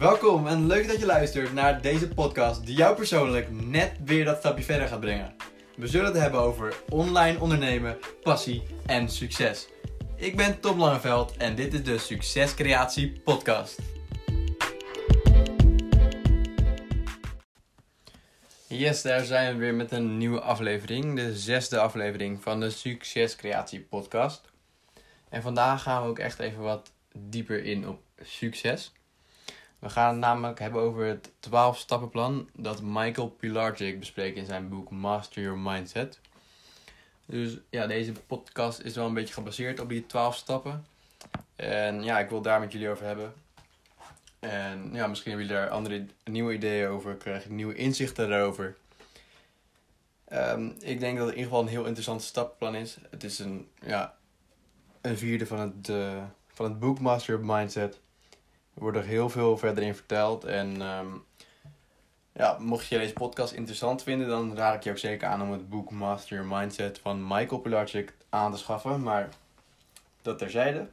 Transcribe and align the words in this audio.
Welkom 0.00 0.46
en 0.46 0.66
leuk 0.66 0.88
dat 0.88 0.98
je 0.98 1.06
luistert 1.06 1.52
naar 1.52 1.82
deze 1.82 2.08
podcast 2.08 2.66
die 2.66 2.76
jou 2.76 2.96
persoonlijk 2.96 3.50
net 3.50 3.92
weer 4.04 4.24
dat 4.24 4.38
stapje 4.38 4.64
verder 4.64 4.88
gaat 4.88 5.00
brengen. 5.00 5.34
We 5.76 5.86
zullen 5.86 6.06
het 6.06 6.16
hebben 6.16 6.40
over 6.40 6.82
online 6.88 7.40
ondernemen, 7.40 7.98
passie 8.22 8.62
en 8.86 9.08
succes. 9.08 9.68
Ik 10.16 10.36
ben 10.36 10.60
Tom 10.60 10.78
Langeveld 10.78 11.36
en 11.36 11.54
dit 11.54 11.74
is 11.74 11.82
de 11.82 11.98
Succescreatie 11.98 13.20
Podcast. 13.24 13.78
Yes, 18.66 19.02
daar 19.02 19.24
zijn 19.24 19.52
we 19.52 19.58
weer 19.58 19.74
met 19.74 19.92
een 19.92 20.18
nieuwe 20.18 20.40
aflevering, 20.40 21.16
de 21.16 21.36
zesde 21.36 21.78
aflevering 21.78 22.42
van 22.42 22.60
de 22.60 22.70
Succescreatie 22.70 23.80
Podcast. 23.80 24.50
En 25.28 25.42
vandaag 25.42 25.82
gaan 25.82 26.02
we 26.02 26.08
ook 26.08 26.18
echt 26.18 26.38
even 26.38 26.62
wat 26.62 26.92
dieper 27.12 27.64
in 27.64 27.88
op 27.88 28.00
succes. 28.20 28.92
We 29.80 29.88
gaan 29.88 30.08
het 30.08 30.18
namelijk 30.18 30.58
hebben 30.58 30.82
over 30.82 31.04
het 31.04 31.30
12-stappenplan 31.48 32.50
dat 32.52 32.82
Michael 32.82 33.28
Pilarczyk 33.28 33.98
bespreekt 33.98 34.36
in 34.36 34.46
zijn 34.46 34.68
boek 34.68 34.90
Master 34.90 35.42
Your 35.42 35.58
Mindset. 35.58 36.20
Dus 37.26 37.58
ja, 37.70 37.86
deze 37.86 38.12
podcast 38.12 38.80
is 38.80 38.94
wel 38.94 39.06
een 39.06 39.14
beetje 39.14 39.34
gebaseerd 39.34 39.80
op 39.80 39.88
die 39.88 40.06
12 40.06 40.36
stappen. 40.36 40.86
En 41.56 42.02
ja, 42.02 42.18
ik 42.18 42.28
wil 42.28 42.42
daar 42.42 42.60
met 42.60 42.72
jullie 42.72 42.88
over 42.88 43.06
hebben. 43.06 43.32
En 44.38 44.90
ja, 44.92 45.06
misschien 45.06 45.30
hebben 45.30 45.48
jullie 45.48 45.62
daar 45.62 45.70
andere 45.70 46.06
nieuwe 46.24 46.54
ideeën 46.54 46.88
over, 46.88 47.14
krijg 47.14 47.44
ik 47.44 47.50
nieuwe 47.50 47.74
inzichten 47.74 48.28
daarover. 48.28 48.76
Um, 50.32 50.76
ik 50.80 51.00
denk 51.00 51.16
dat 51.18 51.26
het 51.26 51.34
in 51.36 51.40
ieder 51.40 51.42
geval 51.42 51.60
een 51.60 51.68
heel 51.68 51.84
interessant 51.84 52.22
stappenplan 52.22 52.74
is. 52.74 52.98
Het 53.10 53.24
is 53.24 53.38
een, 53.38 53.68
ja, 53.86 54.16
een 55.00 55.18
vierde 55.18 55.46
van 55.46 55.58
het, 55.58 55.88
uh, 55.88 56.22
van 56.48 56.64
het 56.64 56.78
boek 56.78 57.00
Master 57.00 57.34
Your 57.34 57.54
Mindset. 57.54 58.00
Wordt 58.80 58.96
er 58.96 59.04
heel 59.04 59.28
veel 59.28 59.56
verder 59.56 59.84
in 59.84 59.94
verteld. 59.94 60.44
En 60.44 60.80
um, 60.80 61.24
ja, 62.32 62.56
mocht 62.58 62.86
je 62.86 62.98
deze 62.98 63.12
podcast 63.12 63.52
interessant 63.52 64.02
vinden, 64.02 64.28
dan 64.28 64.56
raad 64.56 64.74
ik 64.74 64.82
je 64.82 64.90
ook 64.90 64.98
zeker 64.98 65.28
aan 65.28 65.42
om 65.42 65.52
het 65.52 65.68
boek 65.68 65.90
Master 65.90 66.44
Mindset 66.44 66.98
van 66.98 67.26
Michael 67.26 67.60
Pilarczyk 67.60 68.12
aan 68.28 68.52
te 68.52 68.58
schaffen. 68.58 69.02
Maar 69.02 69.28
dat 70.22 70.38
terzijde. 70.38 70.88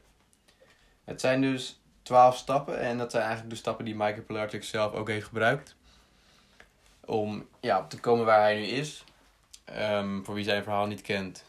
Het 1.04 1.22
zijn 1.22 1.42
dus 1.42 1.80
twaalf 2.02 2.38
stappen 2.38 2.80
en 2.80 2.98
dat 2.98 3.12
zijn 3.12 3.24
eigenlijk 3.24 3.54
de 3.54 3.60
stappen 3.60 3.86
die 3.86 3.96
Michael 3.96 4.24
Pilarczyk 4.24 4.64
zelf 4.64 4.94
ook 4.94 5.08
heeft 5.08 5.28
gebruikt. 5.28 5.76
Om 7.06 7.48
ja, 7.60 7.88
te 7.88 8.00
komen 8.00 8.26
waar 8.26 8.42
hij 8.42 8.56
nu 8.56 8.66
is. 8.66 9.04
Um, 9.80 10.26
voor 10.26 10.36
wie 10.36 10.44
zijn 10.44 10.64
verhaal 10.64 10.88
niet 10.88 11.02
kent, 11.02 11.44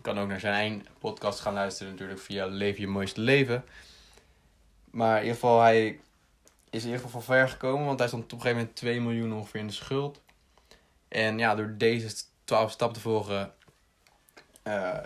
kan 0.00 0.18
ook 0.18 0.28
naar 0.28 0.40
zijn 0.40 0.86
podcast 0.98 1.40
gaan 1.40 1.54
luisteren 1.54 1.92
natuurlijk 1.92 2.20
via 2.20 2.46
Leef 2.46 2.78
je 2.78 2.88
mooiste 2.88 3.20
leven. 3.20 3.64
Maar 4.90 5.16
in 5.16 5.22
ieder 5.22 5.34
geval, 5.34 5.60
hij 5.60 6.00
is 6.70 6.82
in 6.82 6.90
ieder 6.90 7.04
geval 7.04 7.20
van 7.20 7.34
ver 7.34 7.48
gekomen. 7.48 7.86
Want 7.86 7.98
hij 7.98 8.08
stond 8.08 8.24
op 8.24 8.32
een 8.32 8.40
gegeven 8.40 8.58
moment 8.60 8.76
2 8.76 9.00
miljoen 9.00 9.32
ongeveer 9.32 9.60
in 9.60 9.66
de 9.66 9.72
schuld. 9.72 10.20
En 11.08 11.38
ja, 11.38 11.54
door 11.54 11.74
deze 11.76 12.24
12 12.44 12.70
stappen 12.70 12.96
te 12.96 13.02
volgen, 13.02 13.54
uh, 14.64 14.98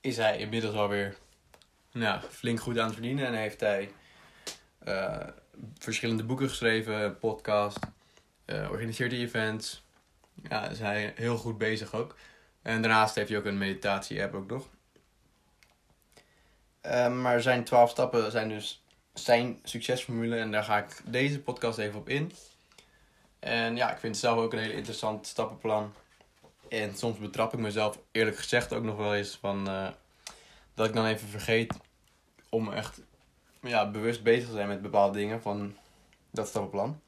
is 0.00 0.16
hij 0.16 0.38
inmiddels 0.38 0.74
alweer 0.74 1.16
nou, 1.92 2.20
flink 2.20 2.60
goed 2.60 2.78
aan 2.78 2.84
het 2.84 2.92
verdienen. 2.92 3.26
En 3.26 3.34
heeft 3.34 3.60
hij 3.60 3.90
uh, 4.86 5.26
verschillende 5.78 6.24
boeken 6.24 6.48
geschreven, 6.48 7.18
podcast, 7.18 7.78
uh, 8.46 8.70
organiseert 8.70 9.12
hij 9.12 9.20
events. 9.20 9.82
Ja, 10.48 10.68
is 10.68 10.78
hij 10.78 11.12
heel 11.16 11.36
goed 11.36 11.58
bezig 11.58 11.94
ook. 11.94 12.16
En 12.62 12.82
daarnaast 12.82 13.14
heeft 13.14 13.28
hij 13.28 13.38
ook 13.38 13.44
een 13.44 13.58
meditatie-app 13.58 14.34
ook 14.34 14.50
nog. 14.50 14.68
maar 17.10 17.42
zijn 17.42 17.64
12 17.64 17.90
stappen 17.90 18.30
zijn 18.30 18.48
dus 18.48 18.82
zijn 19.24 19.58
succesformule 19.62 20.36
en 20.36 20.50
daar 20.50 20.64
ga 20.64 20.78
ik 20.78 21.00
deze 21.04 21.40
podcast 21.40 21.78
even 21.78 21.98
op 21.98 22.08
in. 22.08 22.32
En 23.38 23.76
ja, 23.76 23.92
ik 23.92 23.98
vind 23.98 24.14
het 24.14 24.24
zelf 24.24 24.38
ook 24.38 24.52
een 24.52 24.58
heel 24.58 24.76
interessant 24.76 25.26
stappenplan. 25.26 25.92
En 26.68 26.96
soms 26.96 27.18
betrap 27.18 27.52
ik 27.52 27.58
mezelf 27.58 27.98
eerlijk 28.12 28.36
gezegd 28.36 28.72
ook 28.72 28.82
nog 28.82 28.96
wel 28.96 29.14
eens 29.14 29.38
van 29.40 29.68
uh, 29.68 29.88
dat 30.74 30.86
ik 30.86 30.94
dan 30.94 31.06
even 31.06 31.28
vergeet 31.28 31.74
om 32.48 32.72
echt 32.72 33.00
ja, 33.60 33.90
bewust 33.90 34.22
bezig 34.22 34.46
te 34.46 34.54
zijn 34.54 34.68
met 34.68 34.82
bepaalde 34.82 35.18
dingen 35.18 35.42
van 35.42 35.76
dat 36.30 36.48
stappenplan. 36.48 37.00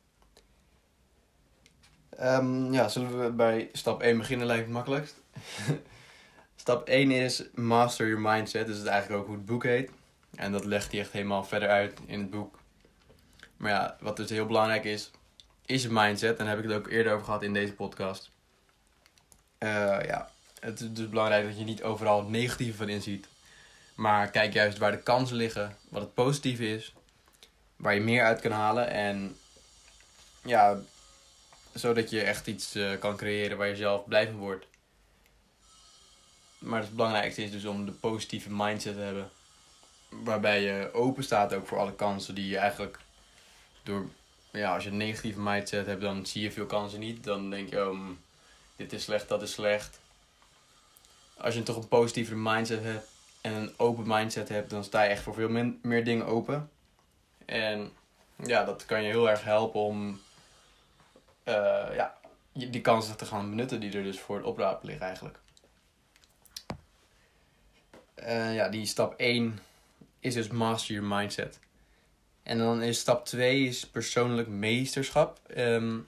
Um, 2.20 2.72
ja, 2.72 2.88
zullen 2.88 3.24
we 3.24 3.30
bij 3.30 3.68
stap 3.72 4.02
1 4.02 4.18
beginnen 4.18 4.46
lijkt 4.46 4.64
het 4.64 4.72
makkelijkst. 4.72 5.20
stap 6.56 6.88
1 6.88 7.10
is 7.10 7.44
master 7.54 8.06
your 8.06 8.20
mindset, 8.20 8.66
dus 8.66 8.76
dat 8.76 8.84
is 8.84 8.90
eigenlijk 8.90 9.20
ook 9.20 9.26
hoe 9.28 9.36
het 9.36 9.46
boek 9.46 9.64
heet. 9.64 9.90
En 10.40 10.52
dat 10.52 10.64
legt 10.64 10.90
hij 10.90 11.00
echt 11.00 11.12
helemaal 11.12 11.44
verder 11.44 11.68
uit 11.68 11.98
in 12.06 12.20
het 12.20 12.30
boek. 12.30 12.58
Maar 13.56 13.70
ja, 13.70 13.96
wat 14.00 14.16
dus 14.16 14.30
heel 14.30 14.46
belangrijk 14.46 14.84
is, 14.84 15.10
is 15.66 15.82
je 15.82 15.88
mindset. 15.90 16.38
En 16.38 16.44
daar 16.44 16.54
heb 16.54 16.64
ik 16.64 16.70
het 16.70 16.78
ook 16.78 16.88
eerder 16.88 17.12
over 17.12 17.24
gehad 17.24 17.42
in 17.42 17.52
deze 17.52 17.72
podcast. 17.72 18.30
Uh, 19.58 19.70
ja, 20.04 20.30
het 20.60 20.80
is 20.80 20.92
dus 20.92 21.08
belangrijk 21.08 21.46
dat 21.46 21.58
je 21.58 21.64
niet 21.64 21.82
overal 21.82 22.18
het 22.18 22.28
negatieve 22.28 22.76
van 22.76 22.88
inziet. 22.88 23.26
Maar 23.94 24.30
kijk 24.30 24.52
juist 24.52 24.78
waar 24.78 24.90
de 24.90 25.02
kansen 25.02 25.36
liggen, 25.36 25.76
wat 25.88 26.02
het 26.02 26.14
positieve 26.14 26.74
is. 26.74 26.94
Waar 27.76 27.94
je 27.94 28.00
meer 28.00 28.24
uit 28.24 28.40
kan 28.40 28.52
halen. 28.52 28.88
En 28.88 29.36
ja, 30.44 30.78
zodat 31.74 32.10
je 32.10 32.22
echt 32.22 32.46
iets 32.46 32.76
uh, 32.76 32.98
kan 32.98 33.16
creëren 33.16 33.58
waar 33.58 33.68
je 33.68 33.76
zelf 33.76 34.06
blij 34.06 34.26
van 34.26 34.36
wordt. 34.36 34.66
Maar 36.58 36.80
het 36.80 36.96
belangrijkste 36.96 37.42
is 37.42 37.50
dus 37.50 37.64
om 37.64 37.86
de 37.86 37.92
positieve 37.92 38.48
mindset 38.50 38.94
te 38.94 39.00
hebben 39.00 39.30
waarbij 40.10 40.62
je 40.62 40.92
open 40.92 41.24
staat 41.24 41.54
ook 41.54 41.66
voor 41.66 41.78
alle 41.78 41.94
kansen 41.94 42.34
die 42.34 42.48
je 42.48 42.58
eigenlijk 42.58 42.98
door 43.82 44.08
ja, 44.50 44.74
als 44.74 44.84
je 44.84 44.90
een 44.90 44.96
negatieve 44.96 45.40
mindset 45.40 45.86
hebt, 45.86 46.00
dan 46.00 46.26
zie 46.26 46.42
je 46.42 46.52
veel 46.52 46.66
kansen 46.66 47.00
niet. 47.00 47.24
Dan 47.24 47.50
denk 47.50 47.70
je, 47.70 47.88
oh, 47.88 47.92
mm, 47.92 48.18
dit 48.76 48.92
is 48.92 49.02
slecht, 49.02 49.28
dat 49.28 49.42
is 49.42 49.52
slecht. 49.52 50.00
Als 51.36 51.54
je 51.54 51.62
toch 51.62 51.76
een 51.76 51.88
positieve 51.88 52.36
mindset 52.36 52.82
hebt 52.82 53.08
en 53.40 53.52
een 53.52 53.72
open 53.76 54.04
mindset 54.06 54.48
hebt, 54.48 54.70
dan 54.70 54.84
sta 54.84 55.02
je 55.02 55.10
echt 55.10 55.22
voor 55.22 55.34
veel 55.34 55.74
meer 55.82 56.04
dingen 56.04 56.26
open. 56.26 56.70
En 57.44 57.92
ja, 58.36 58.64
dat 58.64 58.84
kan 58.84 59.02
je 59.02 59.08
heel 59.08 59.30
erg 59.30 59.44
helpen 59.44 59.80
om 59.80 60.20
uh, 61.44 61.88
ja, 61.94 62.18
die 62.52 62.80
kansen 62.80 63.16
te 63.16 63.24
gaan 63.24 63.50
benutten 63.50 63.80
die 63.80 63.96
er 63.96 64.02
dus 64.02 64.20
voor 64.20 64.36
het 64.36 64.44
oprapen 64.44 64.86
liggen 64.86 65.06
eigenlijk. 65.06 65.38
Uh, 68.16 68.54
ja, 68.54 68.68
die 68.68 68.86
stap 68.86 69.14
1 69.16 69.58
is 70.20 70.34
dus 70.34 70.48
master 70.48 70.94
your 70.94 71.08
mindset. 71.08 71.58
En 72.42 72.58
dan 72.58 72.82
is 72.82 72.98
stap 72.98 73.26
2 73.26 73.64
is 73.64 73.86
persoonlijk 73.86 74.48
meesterschap. 74.48 75.38
Um, 75.56 76.06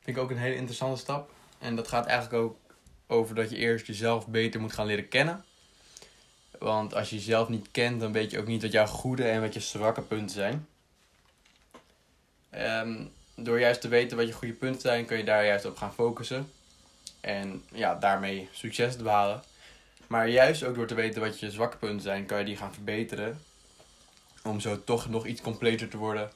vind 0.00 0.16
ik 0.16 0.22
ook 0.22 0.30
een 0.30 0.36
hele 0.36 0.56
interessante 0.56 1.00
stap. 1.00 1.30
En 1.58 1.76
dat 1.76 1.88
gaat 1.88 2.06
eigenlijk 2.06 2.44
ook 2.44 2.56
over 3.06 3.34
dat 3.34 3.50
je 3.50 3.56
eerst 3.56 3.86
jezelf 3.86 4.26
beter 4.26 4.60
moet 4.60 4.72
gaan 4.72 4.86
leren 4.86 5.08
kennen. 5.08 5.44
Want 6.58 6.94
als 6.94 7.10
je 7.10 7.16
jezelf 7.16 7.48
niet 7.48 7.68
kent, 7.70 8.00
dan 8.00 8.12
weet 8.12 8.30
je 8.30 8.38
ook 8.38 8.46
niet 8.46 8.62
wat 8.62 8.72
jouw 8.72 8.86
goede 8.86 9.24
en 9.24 9.40
wat 9.40 9.54
je 9.54 9.60
zwakke 9.60 10.02
punten 10.02 10.34
zijn. 10.34 10.66
Um, 12.54 13.12
door 13.34 13.60
juist 13.60 13.80
te 13.80 13.88
weten 13.88 14.16
wat 14.16 14.26
je 14.26 14.32
goede 14.32 14.54
punten 14.54 14.80
zijn, 14.80 15.04
kun 15.04 15.16
je 15.16 15.24
daar 15.24 15.44
juist 15.44 15.64
op 15.64 15.76
gaan 15.76 15.94
focussen. 15.94 16.52
En 17.20 17.62
ja, 17.72 17.94
daarmee 17.94 18.48
succes 18.52 18.96
te 18.96 19.02
behalen. 19.02 19.42
Maar 20.06 20.28
juist 20.28 20.64
ook 20.64 20.74
door 20.74 20.86
te 20.86 20.94
weten 20.94 21.20
wat 21.20 21.40
je 21.40 21.50
zwakke 21.50 21.76
punten 21.76 22.00
zijn, 22.00 22.26
kan 22.26 22.38
je 22.38 22.44
die 22.44 22.56
gaan 22.56 22.74
verbeteren. 22.74 23.42
Om 24.42 24.60
zo 24.60 24.84
toch 24.84 25.08
nog 25.08 25.26
iets 25.26 25.40
completer 25.40 25.88
te 25.88 25.96
worden. 25.96 26.30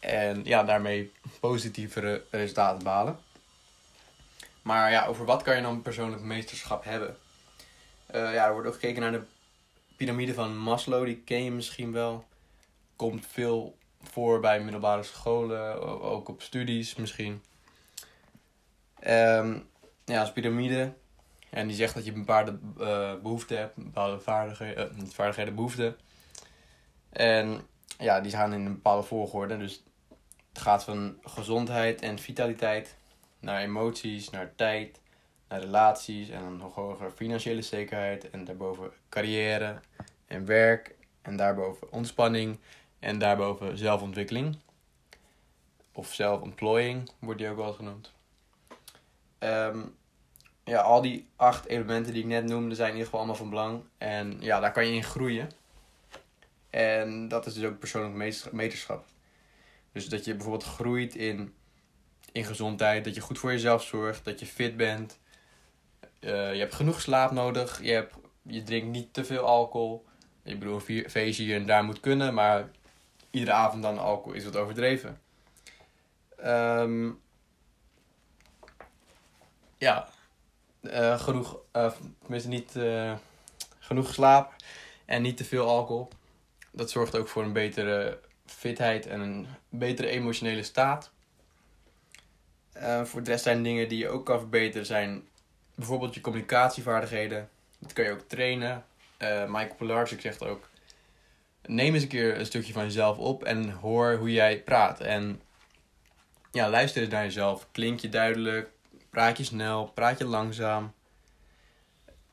En 0.00 0.44
ja, 0.44 0.64
daarmee 0.64 1.12
positievere 1.40 2.24
resultaten 2.30 2.78
te 2.78 2.84
behalen. 2.84 3.18
Maar 4.62 4.90
ja, 4.90 5.06
over 5.06 5.24
wat 5.24 5.42
kan 5.42 5.56
je 5.56 5.62
dan 5.62 5.82
persoonlijk 5.82 6.22
meesterschap 6.22 6.84
hebben? 6.84 7.16
Uh, 8.14 8.32
ja, 8.34 8.46
er 8.46 8.52
wordt 8.52 8.68
ook 8.68 8.74
gekeken 8.74 9.02
naar 9.02 9.12
de 9.12 9.22
piramide 9.96 10.34
van 10.34 10.56
Maslow. 10.56 11.04
Die 11.04 11.16
ken 11.16 11.44
je 11.44 11.50
misschien 11.50 11.92
wel. 11.92 12.26
Komt 12.96 13.26
veel 13.26 13.76
voor 14.02 14.40
bij 14.40 14.60
middelbare 14.60 15.02
scholen, 15.02 15.82
ook 16.00 16.28
op 16.28 16.42
studies 16.42 16.94
misschien. 16.94 17.42
Um, 19.06 19.68
ja, 20.04 20.20
als 20.20 20.32
piramide 20.32 20.92
en 21.54 21.66
die 21.66 21.76
zegt 21.76 21.94
dat 21.94 22.04
je 22.04 22.12
bepaalde 22.12 22.58
uh, 22.78 23.14
behoeften 23.22 23.58
hebt, 23.58 23.74
bepaalde 23.76 24.20
vaardigheden, 24.20 24.92
uh, 24.96 25.08
vaardigheden 25.08 25.54
behoeften. 25.54 25.96
En 27.10 27.60
ja, 27.98 28.20
die 28.20 28.32
gaan 28.32 28.52
in 28.52 28.66
een 28.66 28.74
bepaalde 28.74 29.06
volgorde. 29.06 29.56
Dus 29.56 29.82
het 30.48 30.62
gaat 30.62 30.84
van 30.84 31.18
gezondheid 31.22 32.00
en 32.00 32.18
vitaliteit 32.18 32.96
naar 33.40 33.60
emoties, 33.60 34.30
naar 34.30 34.54
tijd, 34.54 35.00
naar 35.48 35.60
relaties 35.60 36.28
en 36.28 36.40
dan 36.40 36.56
nog 36.56 36.74
hoger 36.74 37.10
financiële 37.10 37.62
zekerheid. 37.62 38.30
En 38.30 38.44
daarboven 38.44 38.92
carrière 39.08 39.80
en 40.26 40.44
werk. 40.44 40.94
En 41.22 41.36
daarboven 41.36 41.92
ontspanning. 41.92 42.58
En 42.98 43.18
daarboven 43.18 43.78
zelfontwikkeling. 43.78 44.58
Of 45.92 46.12
zelfontplooiing 46.12 47.10
wordt 47.18 47.38
die 47.38 47.48
ook 47.48 47.56
wel 47.56 47.72
genoemd. 47.72 48.12
Um, 49.38 49.96
ja, 50.64 50.80
al 50.80 51.02
die 51.02 51.28
acht 51.36 51.66
elementen 51.66 52.12
die 52.12 52.22
ik 52.22 52.28
net 52.28 52.44
noemde 52.44 52.74
zijn 52.74 52.88
in 52.88 52.94
ieder 52.94 53.04
geval 53.04 53.20
allemaal 53.20 53.38
van 53.38 53.50
belang. 53.50 53.82
En 53.98 54.36
ja, 54.40 54.60
daar 54.60 54.72
kan 54.72 54.86
je 54.86 54.94
in 54.94 55.04
groeien. 55.04 55.50
En 56.70 57.28
dat 57.28 57.46
is 57.46 57.54
dus 57.54 57.64
ook 57.64 57.78
persoonlijk 57.78 58.52
meterschap. 58.52 59.04
Dus 59.92 60.08
dat 60.08 60.24
je 60.24 60.34
bijvoorbeeld 60.34 60.64
groeit 60.64 61.14
in, 61.14 61.54
in 62.32 62.44
gezondheid, 62.44 63.04
dat 63.04 63.14
je 63.14 63.20
goed 63.20 63.38
voor 63.38 63.50
jezelf 63.50 63.82
zorgt, 63.82 64.24
dat 64.24 64.40
je 64.40 64.46
fit 64.46 64.76
bent. 64.76 65.18
Uh, 66.20 66.52
je 66.52 66.58
hebt 66.58 66.74
genoeg 66.74 67.00
slaap 67.00 67.30
nodig, 67.30 67.82
je, 67.82 67.92
hebt, 67.92 68.14
je 68.42 68.62
drinkt 68.62 68.88
niet 68.88 69.14
te 69.14 69.24
veel 69.24 69.44
alcohol. 69.44 70.04
Ik 70.42 70.58
bedoel, 70.58 70.80
een 70.86 71.10
feestje 71.10 71.44
hier 71.44 71.56
en 71.56 71.66
daar 71.66 71.84
moet 71.84 72.00
kunnen, 72.00 72.34
maar 72.34 72.70
iedere 73.30 73.52
avond 73.52 73.82
dan 73.82 73.98
alcohol 73.98 74.32
is 74.32 74.44
wat 74.44 74.56
overdreven. 74.56 75.20
Um, 76.44 77.20
ja, 79.78 80.08
uh, 80.84 81.20
genoeg, 81.20 81.58
uh, 81.72 81.90
tenminste 82.22 82.48
niet 82.48 82.74
uh, 82.76 83.12
genoeg 83.78 84.14
slaap 84.14 84.52
en 85.04 85.22
niet 85.22 85.36
te 85.36 85.44
veel 85.44 85.68
alcohol. 85.68 86.08
Dat 86.70 86.90
zorgt 86.90 87.16
ook 87.16 87.28
voor 87.28 87.42
een 87.42 87.52
betere 87.52 88.18
fitheid 88.46 89.06
en 89.06 89.20
een 89.20 89.46
betere 89.68 90.08
emotionele 90.08 90.62
staat. 90.62 91.10
voor 93.04 93.22
de 93.22 93.30
rest 93.30 93.42
zijn 93.42 93.62
dingen 93.62 93.88
die 93.88 93.98
je 93.98 94.08
ook 94.08 94.26
kan 94.26 94.38
verbeteren 94.38 94.86
zijn 94.86 95.28
bijvoorbeeld 95.74 96.14
je 96.14 96.20
communicatievaardigheden. 96.20 97.48
Dat 97.78 97.92
kan 97.92 98.04
je 98.04 98.10
ook 98.10 98.28
trainen. 98.28 98.84
Michael 99.46 99.74
Pilarczyk 99.76 100.20
zegt 100.20 100.44
ook, 100.44 100.68
neem 101.62 101.94
eens 101.94 102.02
een 102.02 102.08
keer 102.08 102.38
een 102.38 102.46
stukje 102.46 102.72
van 102.72 102.84
jezelf 102.84 103.18
op 103.18 103.44
en 103.44 103.70
hoor 103.70 104.16
hoe 104.16 104.32
jij 104.32 104.62
praat. 104.62 105.00
En 105.00 105.40
ja, 106.52 106.70
luister 106.70 107.02
eens 107.02 107.10
naar 107.10 107.24
jezelf. 107.24 107.66
Klink 107.72 108.00
je 108.00 108.08
duidelijk? 108.08 108.70
Praat 109.14 109.36
je 109.36 109.44
snel? 109.44 109.90
Praat 109.94 110.18
je 110.18 110.24
langzaam? 110.24 110.92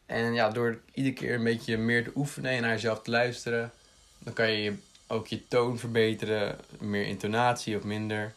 En 0.06 0.33
ja, 0.33 0.50
door 0.50 0.81
iedere 0.94 1.16
keer 1.16 1.33
een 1.33 1.44
beetje 1.44 1.78
meer 1.78 2.04
te 2.04 2.12
oefenen 2.16 2.51
en 2.51 2.62
naar 2.62 2.72
jezelf 2.72 3.01
te 3.01 3.12
luisteren, 3.12 3.72
dan 4.19 4.33
kan 4.33 4.51
je 4.51 4.75
ook 5.07 5.28
je 5.28 5.48
toon 5.48 5.80
verbeteren, 5.80 6.60
meer 6.80 7.06
intonatie 7.06 7.78
of 7.78 7.83
minder. 7.83 8.33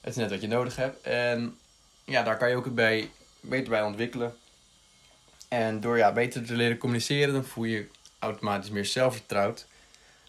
Het 0.00 0.10
is 0.10 0.16
net 0.16 0.30
wat 0.30 0.40
je 0.40 0.46
nodig 0.46 0.76
hebt. 0.76 1.00
En 1.00 1.58
ja, 2.04 2.22
daar 2.22 2.36
kan 2.36 2.48
je 2.48 2.56
ook 2.56 2.74
bij, 2.74 3.10
beter 3.40 3.70
bij 3.70 3.82
ontwikkelen. 3.82 4.36
En 5.48 5.80
door 5.80 5.96
ja, 5.96 6.12
beter 6.12 6.44
te 6.44 6.54
leren 6.54 6.78
communiceren, 6.78 7.34
dan 7.34 7.44
voel 7.44 7.64
je 7.64 7.88
automatisch 8.18 8.70
meer 8.70 8.86
zelfvertrouwen. 8.86 9.56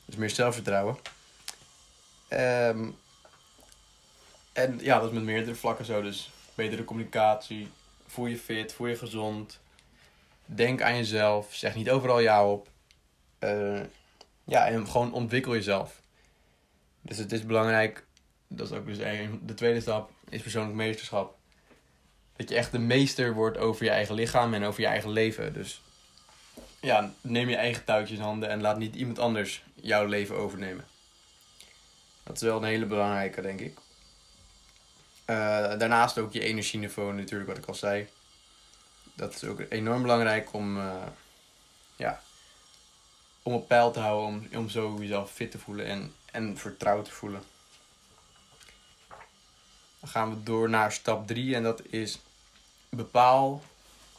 Dus 0.06 0.16
meer 0.16 0.30
zelfvertrouwen. 0.30 0.98
Um, 2.30 2.96
en 4.54 4.80
ja, 4.82 5.00
dat 5.00 5.08
is 5.08 5.14
met 5.14 5.24
meerdere 5.24 5.56
vlakken 5.56 5.86
zo. 5.86 6.02
Dus 6.02 6.30
betere 6.56 6.84
communicatie, 6.84 7.68
voel 8.08 8.26
je 8.26 8.38
fit, 8.38 8.74
voel 8.74 8.88
je 8.88 8.96
gezond. 8.96 9.60
Denk 10.46 10.82
aan 10.82 10.96
jezelf, 10.96 11.54
zeg 11.54 11.76
niet 11.76 11.90
overal 11.90 12.20
ja 12.20 12.48
op. 12.48 12.70
Uh, 13.40 13.82
ja, 14.44 14.68
en 14.68 14.88
gewoon 14.88 15.14
ontwikkel 15.14 15.54
jezelf. 15.54 16.02
Dus 17.02 17.18
het 17.18 17.32
is 17.32 17.46
belangrijk, 17.46 18.06
dat 18.48 18.72
is 18.72 18.78
ook 18.78 18.86
dus 18.86 18.98
de 19.42 19.54
tweede 19.56 19.82
stap, 19.82 20.12
is 20.30 20.42
persoonlijk 20.42 20.76
meesterschap. 20.76 21.38
Dat 22.36 22.50
je 22.50 22.56
echt 22.56 22.72
de 22.72 22.80
meester 22.80 23.34
wordt 23.34 23.58
over 23.58 23.86
je 23.86 23.92
eigen 23.92 24.16
lichaam 24.16 24.54
en 24.54 24.64
over 24.64 24.82
je 24.82 24.88
eigen 24.88 25.10
leven. 25.10 25.54
Dus 25.54 25.82
ja, 26.80 27.14
neem 27.22 27.50
je 27.50 27.56
eigen 27.56 27.84
touwtjes 27.84 28.18
in 28.18 28.24
handen 28.24 28.50
en 28.50 28.62
laat 28.62 28.78
niet 28.78 28.96
iemand 28.96 29.20
anders 29.20 29.64
jouw 29.76 30.06
leven 30.06 30.36
overnemen. 30.36 30.86
Dat 32.24 32.36
is 32.36 32.42
wel 32.42 32.58
een 32.58 32.64
hele 32.64 32.86
belangrijke, 32.86 33.42
denk 33.42 33.60
ik. 33.60 33.78
Uh, 35.32 35.38
daarnaast 35.78 36.18
ook 36.18 36.34
je 36.34 36.40
energieniveau 36.40 37.14
natuurlijk, 37.14 37.50
wat 37.50 37.58
ik 37.58 37.66
al 37.66 37.74
zei. 37.74 38.08
Dat 39.14 39.36
is 39.36 39.44
ook 39.44 39.60
enorm 39.70 40.02
belangrijk 40.02 40.54
om, 40.54 40.78
uh, 40.78 40.94
ja, 41.96 42.22
om 43.44 43.54
op 43.54 43.68
peil 43.68 43.92
te 43.92 44.00
houden, 44.00 44.28
om, 44.28 44.58
om 44.60 44.70
zo 44.70 44.98
jezelf 45.00 45.32
fit 45.32 45.52
te 45.52 45.60
voelen 45.60 45.86
en, 45.86 46.14
en 46.32 46.58
vertrouwd 46.58 47.06
te 47.06 47.12
voelen. 47.12 47.44
Dan 50.00 50.10
gaan 50.10 50.30
we 50.30 50.44
door 50.44 50.70
naar 50.70 50.92
stap 50.92 51.28
3 51.28 51.56
en 51.56 51.64
dat 51.64 51.86
is 51.86 52.20
bepaal 52.90 53.64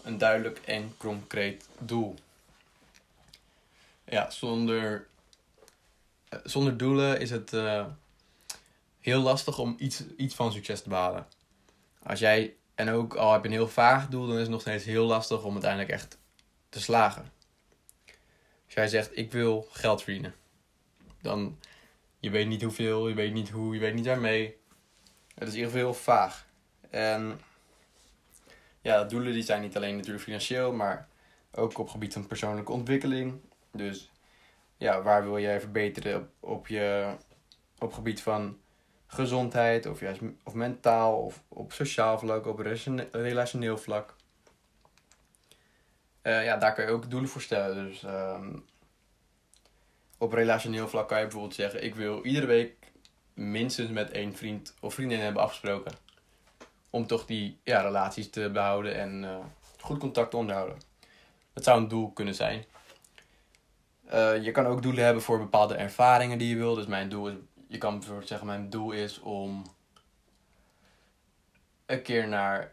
een 0.03 0.19
duidelijk 0.19 0.59
en 0.59 0.95
concreet 0.97 1.69
doel. 1.79 2.15
Ja, 4.05 4.31
zonder, 4.31 5.07
eh, 6.29 6.39
zonder 6.45 6.77
doelen 6.77 7.21
is 7.21 7.31
het 7.31 7.53
heel 9.03 9.21
lastig 9.21 9.59
om 9.59 9.75
iets, 9.79 10.05
iets 10.17 10.35
van 10.35 10.53
succes 10.53 10.83
te 10.83 10.89
behalen. 10.89 11.27
Als 12.03 12.19
jij, 12.19 12.57
en 12.75 12.89
ook 12.89 13.15
al 13.15 13.33
heb 13.33 13.43
je 13.43 13.49
een 13.49 13.55
heel 13.55 13.69
vaag 13.69 14.09
doel, 14.09 14.27
dan 14.27 14.35
is 14.35 14.41
het 14.41 14.51
nog 14.51 14.61
steeds 14.61 14.85
heel 14.85 15.07
lastig 15.07 15.45
om 15.45 15.53
uiteindelijk 15.53 15.91
echt 15.91 16.19
te 16.69 16.81
slagen. 16.81 17.33
Als 18.65 18.75
jij 18.75 18.89
zegt, 18.89 19.17
ik 19.17 19.33
wil 19.33 19.67
geld 19.71 20.03
verdienen, 20.03 20.35
dan 21.21 21.59
je 22.19 22.31
weet 22.31 22.47
niet 22.47 22.63
hoeveel, 22.63 23.09
je 23.09 23.15
weet 23.15 23.33
niet 23.33 23.51
hoe, 23.51 23.75
je 23.75 23.81
weet 23.81 23.95
niet 23.95 24.07
waarmee. 24.07 24.57
Het 25.35 25.49
is 25.49 25.55
in 25.55 25.61
ieder 25.61 25.73
geval 25.73 25.87
heel 25.87 26.01
vaag. 26.01 26.47
En 26.91 27.41
ja, 28.81 29.05
doelen 29.05 29.33
die 29.33 29.43
zijn 29.43 29.61
niet 29.61 29.77
alleen 29.77 29.97
natuurlijk 29.97 30.25
financieel, 30.25 30.73
maar 30.73 31.09
ook 31.53 31.79
op 31.79 31.89
gebied 31.89 32.13
van 32.13 32.27
persoonlijke 32.27 32.73
ontwikkeling. 32.73 33.41
Dus 33.73 34.11
ja, 34.77 35.03
waar 35.03 35.23
wil 35.23 35.39
jij 35.39 35.61
verbeteren 35.61 36.17
op, 36.17 36.51
op 36.51 36.67
je 36.67 37.15
op 37.79 37.93
gebied 37.93 38.23
van 38.23 38.59
gezondheid, 39.13 39.87
of 39.87 40.01
juist 40.01 40.21
of 40.43 40.55
mentaal, 40.55 41.17
of 41.17 41.43
op 41.49 41.73
sociaal 41.73 42.19
vlak, 42.19 42.47
op 42.47 42.59
relationeel 43.13 43.79
vlak. 43.79 44.15
Uh, 46.23 46.45
ja, 46.45 46.57
daar 46.57 46.75
kan 46.75 46.85
je 46.85 46.91
ook 46.91 47.11
doelen 47.11 47.29
voor 47.29 47.41
stellen. 47.41 47.85
Dus 47.85 48.03
uh, 48.03 48.41
op 50.19 50.33
relationeel 50.33 50.89
vlak 50.89 51.09
kan 51.09 51.19
je 51.19 51.25
bijvoorbeeld 51.25 51.55
zeggen: 51.55 51.85
Ik 51.85 51.95
wil 51.95 52.25
iedere 52.25 52.47
week 52.47 52.75
minstens 53.35 53.91
met 53.91 54.11
één 54.11 54.37
vriend 54.37 54.75
of 54.81 54.95
vriendin 54.95 55.21
hebben 55.21 55.43
afgesproken. 55.43 55.93
Om 56.91 57.07
toch 57.07 57.27
die 57.27 57.59
ja, 57.63 57.81
relaties 57.81 58.31
te 58.31 58.51
behouden 58.51 58.95
en 58.95 59.23
uh, 59.23 59.37
goed 59.81 59.99
contact 59.99 60.31
te 60.31 60.37
onderhouden. 60.37 60.79
Dat 61.53 61.65
zou 61.65 61.81
een 61.81 61.89
doel 61.89 62.11
kunnen 62.13 62.35
zijn. 62.35 62.65
Uh, 64.13 64.45
je 64.45 64.51
kan 64.51 64.67
ook 64.67 64.83
doelen 64.83 65.05
hebben 65.05 65.23
voor 65.23 65.39
bepaalde 65.39 65.75
ervaringen 65.75 66.39
die 66.39 66.49
je 66.49 66.57
wil. 66.57 66.75
Dus 66.75 66.87
mijn 66.87 67.09
doel 67.09 67.29
is 67.29 67.35
je 67.73 67.79
kan 67.79 67.99
bijvoorbeeld 67.99 68.29
zeggen, 68.29 68.47
mijn 68.47 68.71
doel 68.71 68.91
is 68.91 69.21
om 69.21 69.65
een 71.87 72.03
keer 72.03 72.29
naar 72.29 72.73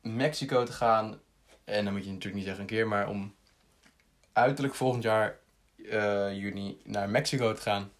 Mexico 0.00 0.64
te 0.64 0.72
gaan. 0.72 1.20
En 1.64 1.84
dan 1.84 1.92
moet 1.92 2.04
je 2.04 2.08
natuurlijk 2.10 2.34
niet 2.34 2.44
zeggen 2.44 2.62
een 2.62 2.68
keer, 2.68 2.88
maar 2.88 3.08
om 3.08 3.34
uiterlijk 4.32 4.74
volgend 4.74 5.02
jaar 5.02 5.38
uh, 5.76 6.32
juni 6.36 6.80
naar 6.84 7.08
Mexico 7.08 7.52
te 7.52 7.60
gaan. 7.60 7.92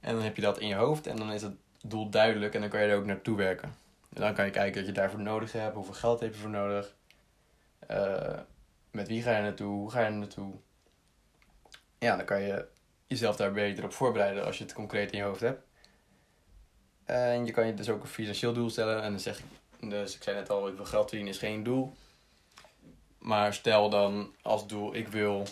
En 0.00 0.14
dan 0.14 0.22
heb 0.22 0.36
je 0.36 0.42
dat 0.42 0.58
in 0.58 0.68
je 0.68 0.74
hoofd 0.74 1.06
en 1.06 1.16
dan 1.16 1.32
is 1.32 1.42
het 1.42 1.56
doel 1.82 2.10
duidelijk 2.10 2.54
en 2.54 2.60
dan 2.60 2.70
kan 2.70 2.80
je 2.80 2.86
er 2.86 2.96
ook 2.96 3.04
naartoe 3.04 3.36
werken. 3.36 3.74
En 4.12 4.20
dan 4.20 4.34
kan 4.34 4.44
je 4.44 4.50
kijken 4.50 4.78
wat 4.78 4.86
je 4.86 5.00
daarvoor 5.00 5.20
nodig 5.20 5.52
hebt, 5.52 5.74
hoeveel 5.74 5.94
geld 5.94 6.20
heb 6.20 6.34
je 6.34 6.40
voor 6.40 6.50
nodig. 6.50 6.94
Uh, 7.90 8.38
met 8.90 9.08
wie 9.08 9.22
ga 9.22 9.36
je 9.36 9.42
naartoe, 9.42 9.72
hoe 9.72 9.90
ga 9.90 10.00
je 10.00 10.10
naartoe. 10.10 10.54
Ja, 11.98 12.16
dan 12.16 12.24
kan 12.24 12.42
je 12.42 12.66
jezelf 13.10 13.36
daar 13.36 13.52
beter 13.52 13.84
op 13.84 13.92
voorbereiden 13.92 14.44
als 14.44 14.58
je 14.58 14.64
het 14.64 14.72
concreet 14.72 15.10
in 15.10 15.18
je 15.18 15.24
hoofd 15.24 15.40
hebt. 15.40 15.62
En 17.04 17.46
je 17.46 17.52
kan 17.52 17.66
je 17.66 17.74
dus 17.74 17.88
ook 17.88 18.02
een 18.02 18.08
financieel 18.08 18.52
doel 18.52 18.70
stellen. 18.70 19.02
En 19.02 19.10
dan 19.10 19.20
zeg 19.20 19.38
ik, 19.38 19.44
dus 19.90 20.14
ik 20.14 20.22
zei 20.22 20.36
net 20.36 20.50
al, 20.50 20.68
ik 20.68 20.76
wil 20.76 20.84
geld 20.84 21.08
verdienen 21.08 21.34
is 21.34 21.38
geen 21.38 21.62
doel. 21.62 21.94
Maar 23.18 23.54
stel 23.54 23.90
dan 23.90 24.34
als 24.42 24.66
doel, 24.66 24.94
ik 24.94 25.08
wil, 25.08 25.46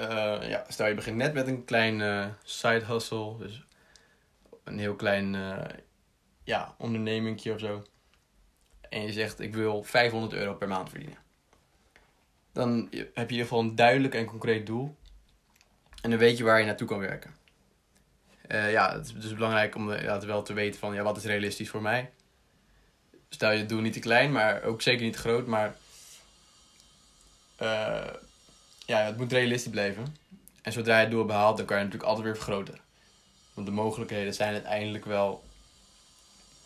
uh, 0.00 0.48
ja, 0.48 0.64
stel 0.68 0.86
je 0.86 0.94
begint 0.94 1.16
net 1.16 1.34
met 1.34 1.46
een 1.46 1.64
klein 1.64 2.00
uh, 2.00 2.26
side 2.42 2.84
hustle. 2.84 3.38
Dus 3.38 3.64
een 4.64 4.78
heel 4.78 4.96
klein, 4.96 5.34
uh, 5.34 5.64
ja, 6.44 6.74
ondernemingje 6.78 7.52
of 7.52 7.60
zo. 7.60 7.82
En 8.88 9.02
je 9.02 9.12
zegt, 9.12 9.40
ik 9.40 9.54
wil 9.54 9.82
500 9.82 10.32
euro 10.32 10.54
per 10.54 10.68
maand 10.68 10.88
verdienen. 10.88 11.18
Dan 12.52 12.88
heb 12.90 12.90
je 12.90 13.04
in 13.14 13.30
ieder 13.30 13.46
geval 13.46 13.60
een 13.60 13.74
duidelijk 13.74 14.14
en 14.14 14.26
concreet 14.26 14.66
doel. 14.66 14.96
En 16.06 16.12
dan 16.12 16.20
weet 16.20 16.38
je 16.38 16.44
waar 16.44 16.58
je 16.58 16.66
naartoe 16.66 16.86
kan 16.86 16.98
werken. 16.98 17.34
Uh, 18.48 18.70
ja, 18.72 18.92
het 18.92 19.06
is 19.06 19.12
dus 19.12 19.34
belangrijk 19.34 19.74
om 19.74 19.92
ja, 19.92 20.20
wel 20.20 20.42
te 20.42 20.52
weten 20.52 20.80
van 20.80 20.94
ja, 20.94 21.02
wat 21.02 21.16
is 21.16 21.24
realistisch 21.24 21.68
voor 21.70 21.82
mij. 21.82 22.10
Stel 23.28 23.50
je 23.50 23.66
doel 23.66 23.80
niet 23.80 23.92
te 23.92 23.98
klein, 23.98 24.32
maar 24.32 24.62
ook 24.62 24.82
zeker 24.82 25.04
niet 25.04 25.12
te 25.12 25.18
groot. 25.18 25.46
Maar 25.46 25.76
uh, 27.62 28.06
ja, 28.84 28.98
het 28.98 29.16
moet 29.16 29.32
realistisch 29.32 29.70
blijven. 29.70 30.16
En 30.62 30.72
zodra 30.72 30.96
je 30.96 31.00
het 31.00 31.10
doel 31.10 31.24
behaalt, 31.24 31.56
dan 31.56 31.66
kan 31.66 31.76
je 31.76 31.84
natuurlijk 31.84 32.10
altijd 32.10 32.26
weer 32.26 32.36
vergroten. 32.36 32.78
Want 33.54 33.66
de 33.66 33.72
mogelijkheden 33.72 34.34
zijn 34.34 34.52
uiteindelijk 34.52 35.04
wel 35.04 35.44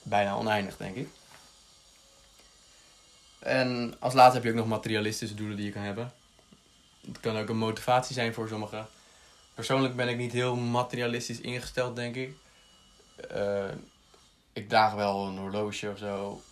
bijna 0.02 0.34
oneindig, 0.34 0.76
denk 0.76 0.96
ik. 0.96 1.08
En 3.38 3.94
als 3.98 4.14
laatste 4.14 4.34
heb 4.34 4.44
je 4.44 4.50
ook 4.50 4.56
nog 4.56 4.66
materialistische 4.66 5.34
doelen 5.34 5.56
die 5.56 5.66
je 5.66 5.72
kan 5.72 5.82
hebben. 5.82 6.12
Het 7.06 7.20
kan 7.20 7.36
ook 7.36 7.48
een 7.48 7.56
motivatie 7.56 8.14
zijn 8.14 8.34
voor 8.34 8.48
sommigen 8.48 8.88
persoonlijk 9.60 9.96
ben 9.96 10.08
ik 10.08 10.16
niet 10.16 10.32
heel 10.32 10.56
materialistisch 10.56 11.40
ingesteld, 11.40 11.96
denk 11.96 12.14
ik. 12.14 12.34
Uh, 13.34 13.64
ik 14.52 14.68
draag 14.68 14.94
wel 14.94 15.26
een 15.26 15.38
horloge 15.38 15.90
of 15.90 15.98
zo. 15.98 16.42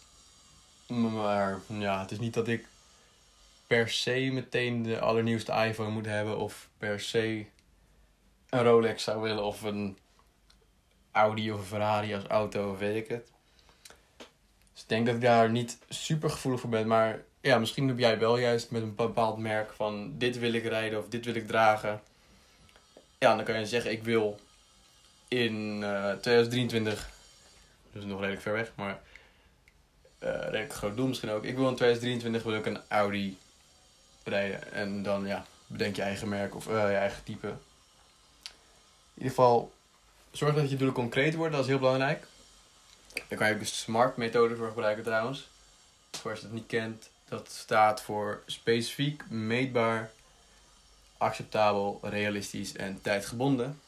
Maar 0.87 1.59
ja, 1.67 2.01
het 2.01 2.11
is 2.11 2.19
niet 2.19 2.35
dat 2.35 2.49
ik 2.49 2.67
per 3.67 3.89
se 3.89 4.31
meteen 4.33 4.83
de 4.83 5.01
allernieuwste 5.01 5.53
iPhone 5.53 5.91
moet 5.91 6.07
hebben. 6.07 6.39
Of 6.39 6.69
per 6.79 7.01
se 7.01 7.47
een 8.49 8.63
Rolex 8.63 9.03
zou 9.03 9.23
willen. 9.23 9.45
Of 9.45 9.63
een 9.63 9.99
Audi 11.13 11.53
of 11.53 11.59
een 11.59 11.67
Ferrari 11.67 12.15
als 12.15 12.25
auto 12.25 12.71
of 12.73 12.79
weet 12.79 12.97
ik 12.97 13.09
het. 13.09 13.31
Dus 14.73 14.83
ik 14.83 14.89
denk 14.89 15.07
dat 15.07 15.15
ik 15.15 15.21
daar 15.21 15.51
niet 15.51 15.79
super 15.89 16.31
gevoelig 16.31 16.61
voor 16.61 16.71
ben. 16.71 16.87
Maar 16.87 17.23
ja, 17.41 17.59
misschien 17.59 17.89
heb 17.89 17.99
jij 17.99 18.19
wel 18.19 18.39
juist 18.39 18.71
met 18.71 18.83
een 18.83 18.95
bepaald 18.95 19.39
merk 19.39 19.73
van 19.73 20.19
dit 20.19 20.39
wil 20.39 20.53
ik 20.53 20.65
rijden 20.65 20.99
of 20.99 21.09
dit 21.09 21.25
wil 21.25 21.35
ik 21.35 21.47
dragen. 21.47 22.01
Ja, 23.19 23.37
dan 23.37 23.45
kan 23.45 23.59
je 23.59 23.67
zeggen 23.67 23.91
ik 23.91 24.03
wil 24.03 24.41
in 25.29 25.81
uh, 25.83 26.13
2023, 26.13 27.09
dus 27.93 28.05
nog 28.05 28.19
redelijk 28.19 28.43
ver 28.43 28.53
weg, 28.53 28.73
maar 28.75 29.01
uh, 30.23 30.31
redelijk 30.31 30.73
groot 30.73 30.97
doel 30.97 31.07
misschien 31.07 31.31
ook. 31.31 31.45
Ik 31.45 31.57
wil 31.57 31.69
in 31.69 31.75
2023 31.75 32.43
wil 32.43 32.55
ik 32.55 32.67
een 32.67 32.81
Audi 32.89 33.39
rijden. 34.25 34.73
En 34.73 35.03
dan 35.03 35.27
ja, 35.27 35.45
bedenk 35.67 35.97
je 35.97 36.03
eigen 36.03 36.29
merk 36.29 36.55
of 36.55 36.67
uh, 36.67 36.73
je 36.73 36.97
eigen 36.97 37.25
type. 37.25 37.47
In 37.47 37.55
ieder 39.15 39.31
geval, 39.31 39.73
zorg 40.31 40.55
dat 40.55 40.71
je 40.71 40.77
doelen 40.77 40.95
concreet 40.95 41.35
worden, 41.35 41.53
dat 41.53 41.63
is 41.63 41.71
heel 41.71 41.79
belangrijk. 41.79 42.27
Daar 43.29 43.39
kan 43.39 43.49
je 43.49 43.55
ook 43.55 43.61
de 43.61 43.67
SMART-methode 43.67 44.57
voor 44.57 44.69
gebruiken 44.69 45.05
trouwens. 45.05 45.49
Voor 46.11 46.31
als 46.31 46.41
je 46.41 46.47
het 46.47 46.55
niet 46.55 46.67
kent, 46.67 47.11
dat 47.29 47.51
staat 47.51 48.03
voor 48.03 48.43
specifiek, 48.47 49.31
meetbaar, 49.31 50.11
acceptabel, 51.19 51.99
realistisch 52.03 52.77
en 52.77 53.01
tijdgebonden. 53.03 53.81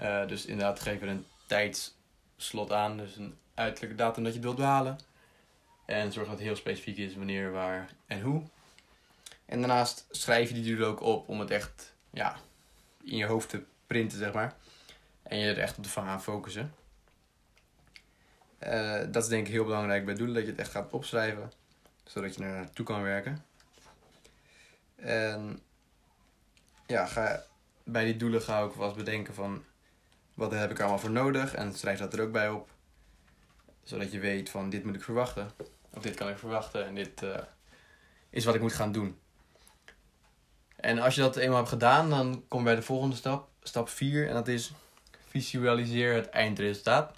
Uh, 0.00 0.26
dus 0.26 0.46
inderdaad, 0.46 0.80
geef 0.80 1.00
er 1.02 1.08
een 1.08 1.26
tijdslot 1.46 2.72
aan, 2.72 2.96
dus 2.96 3.16
een 3.16 3.38
uiterlijke 3.54 3.96
datum 3.96 4.24
dat 4.24 4.34
je 4.34 4.40
wilt 4.40 4.56
behalen. 4.56 4.98
En 5.84 6.12
zorg 6.12 6.26
dat 6.26 6.36
het 6.36 6.46
heel 6.46 6.56
specifiek 6.56 6.96
is 6.96 7.14
wanneer, 7.14 7.52
waar 7.52 7.90
en 8.06 8.20
hoe. 8.20 8.42
En 9.46 9.58
daarnaast 9.58 10.06
schrijf 10.10 10.48
je 10.48 10.54
die 10.54 10.64
doelen 10.64 10.88
ook 10.88 11.00
op 11.00 11.28
om 11.28 11.40
het 11.40 11.50
echt 11.50 11.94
ja, 12.10 12.36
in 13.02 13.16
je 13.16 13.26
hoofd 13.26 13.48
te 13.48 13.62
printen, 13.86 14.18
zeg 14.18 14.32
maar. 14.32 14.54
En 15.22 15.38
je 15.38 15.50
er 15.50 15.58
echt 15.58 15.78
op 15.78 15.82
te 15.82 15.88
gaan 15.88 16.22
focussen. 16.22 16.74
Uh, 18.62 19.00
dat 19.10 19.22
is 19.22 19.28
denk 19.28 19.46
ik 19.46 19.52
heel 19.52 19.64
belangrijk 19.64 20.04
bij 20.04 20.14
doelen, 20.14 20.34
dat 20.34 20.44
je 20.44 20.50
het 20.50 20.60
echt 20.60 20.70
gaat 20.70 20.92
opschrijven, 20.92 21.52
zodat 22.04 22.34
je 22.34 22.42
er 22.42 22.50
naartoe 22.50 22.84
kan 22.84 23.02
werken. 23.02 23.44
En 25.00 25.62
ja, 26.86 27.06
ga, 27.06 27.44
bij 27.84 28.04
die 28.04 28.16
doelen 28.16 28.42
ga 28.42 28.62
ik 28.62 28.72
wel 28.72 28.94
bedenken 28.94 29.34
van 29.34 29.64
wat 30.34 30.52
heb 30.52 30.70
ik 30.70 30.80
allemaal 30.80 30.98
voor 30.98 31.10
nodig 31.10 31.54
en 31.54 31.74
schrijf 31.74 31.98
dat 31.98 32.12
er 32.12 32.22
ook 32.22 32.32
bij 32.32 32.48
op. 32.48 32.68
Zodat 33.82 34.12
je 34.12 34.18
weet 34.18 34.50
van 34.50 34.70
dit 34.70 34.84
moet 34.84 34.94
ik 34.94 35.02
verwachten, 35.02 35.50
of 35.94 36.02
dit 36.02 36.14
kan 36.14 36.28
ik 36.28 36.38
verwachten 36.38 36.86
en 36.86 36.94
dit 36.94 37.22
uh, 37.22 37.38
is 38.30 38.44
wat 38.44 38.54
ik 38.54 38.60
moet 38.60 38.72
gaan 38.72 38.92
doen. 38.92 39.18
En 40.76 40.98
als 40.98 41.14
je 41.14 41.20
dat 41.20 41.36
eenmaal 41.36 41.56
hebt 41.56 41.68
gedaan, 41.68 42.10
dan 42.10 42.44
kom 42.48 42.58
je 42.58 42.64
bij 42.64 42.74
de 42.74 42.82
volgende 42.82 43.16
stap, 43.16 43.48
stap 43.62 43.88
4, 43.88 44.28
en 44.28 44.34
dat 44.34 44.48
is 44.48 44.72
visualiseer 45.28 46.14
het 46.14 46.28
eindresultaat. 46.28 47.16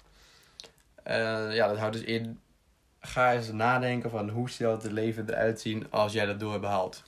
Uh, 1.07 1.55
ja, 1.55 1.67
dat 1.67 1.77
houdt 1.77 1.95
dus 1.95 2.05
in. 2.05 2.39
Ga 2.99 3.33
eens 3.33 3.51
nadenken 3.51 4.09
van 4.09 4.29
hoe 4.29 4.49
zal 4.49 4.71
het 4.71 4.91
leven 4.91 5.29
eruit 5.29 5.61
zien 5.61 5.91
als 5.91 6.13
jij 6.13 6.25
dat 6.25 6.39
doel 6.39 6.49
hebt 6.49 6.61
behaald. 6.61 7.03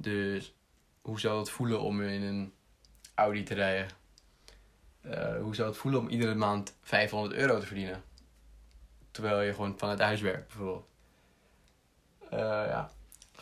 Dus 0.00 0.54
hoe 1.00 1.20
zou 1.20 1.38
het 1.38 1.50
voelen 1.50 1.80
om 1.80 2.02
in 2.02 2.22
een 2.22 2.52
Audi 3.14 3.42
te 3.42 3.54
rijden? 3.54 3.88
Uh, 5.02 5.36
hoe 5.40 5.54
zou 5.54 5.68
het 5.68 5.76
voelen 5.76 6.00
om 6.00 6.08
iedere 6.08 6.34
maand 6.34 6.76
500 6.82 7.34
euro 7.34 7.60
te 7.60 7.66
verdienen? 7.66 8.02
Terwijl 9.10 9.40
je 9.40 9.54
gewoon 9.54 9.78
van 9.78 9.88
het 9.88 10.00
huis 10.00 10.20
werkt, 10.20 10.46
bijvoorbeeld. 10.46 10.86
Uh, 12.24 12.38
ja. 12.40 12.90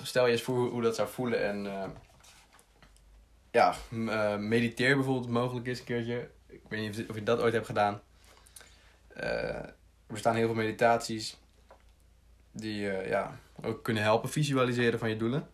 Stel 0.03 0.27
je 0.27 0.33
eens 0.33 0.43
voor 0.43 0.69
hoe 0.71 0.83
dat 0.83 0.95
zou 0.95 1.09
voelen 1.09 1.45
en 1.45 1.93
ja, 3.50 3.75
mediteer 4.38 4.95
bijvoorbeeld 4.95 5.29
mogelijk 5.29 5.67
eens 5.67 5.79
een 5.79 5.85
keertje. 5.85 6.31
Ik 6.47 6.62
weet 6.69 6.81
niet 6.81 7.09
of 7.09 7.15
je 7.15 7.23
dat 7.23 7.41
ooit 7.41 7.53
hebt 7.53 7.67
gedaan. 7.67 8.00
Er 9.09 9.75
bestaan 10.07 10.35
heel 10.35 10.47
veel 10.47 10.55
meditaties 10.55 11.38
die 12.50 12.81
ja, 12.87 13.38
ook 13.62 13.85
kunnen 13.85 14.03
helpen 14.03 14.29
visualiseren 14.29 14.99
van 14.99 15.09
je 15.09 15.17
doelen. 15.17 15.49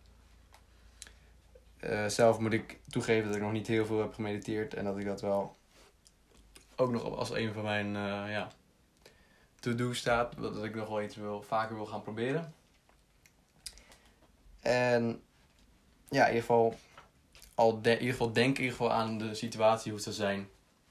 Uh, 1.85 2.07
zelf 2.07 2.39
moet 2.39 2.53
ik 2.53 2.79
toegeven 2.89 3.27
dat 3.27 3.35
ik 3.35 3.41
nog 3.41 3.51
niet 3.51 3.67
heel 3.67 3.85
veel 3.85 3.99
heb 3.99 4.13
gemediteerd 4.13 4.73
en 4.73 4.85
dat 4.85 4.97
ik 4.97 5.05
dat 5.05 5.21
wel 5.21 5.55
ook 6.75 6.91
nog 6.91 7.03
als 7.03 7.29
een 7.29 7.53
van 7.53 7.63
mijn 7.63 7.93
ja, 8.29 8.47
to-do 9.59 9.93
staat. 9.93 10.35
Dat 10.37 10.63
ik 10.63 10.75
nog 10.75 10.89
wel 10.89 11.01
iets 11.01 11.15
wil, 11.15 11.41
vaker 11.41 11.75
wil 11.75 11.85
gaan 11.85 12.01
proberen. 12.01 12.53
En 14.61 15.21
ja, 16.09 16.21
in 16.21 16.27
ieder 16.27 16.41
geval, 16.41 16.75
al 17.55 17.79
in 17.81 17.91
ieder 17.91 18.11
geval 18.11 18.33
denk 18.33 18.57
in 18.57 18.63
ieder 18.63 18.77
geval 18.77 18.91
aan 18.91 19.17
de 19.17 19.35
situatie 19.35 19.91
hoe 19.91 20.01
het 20.01 20.15
zou 20.15 20.29
zijn 20.29 20.47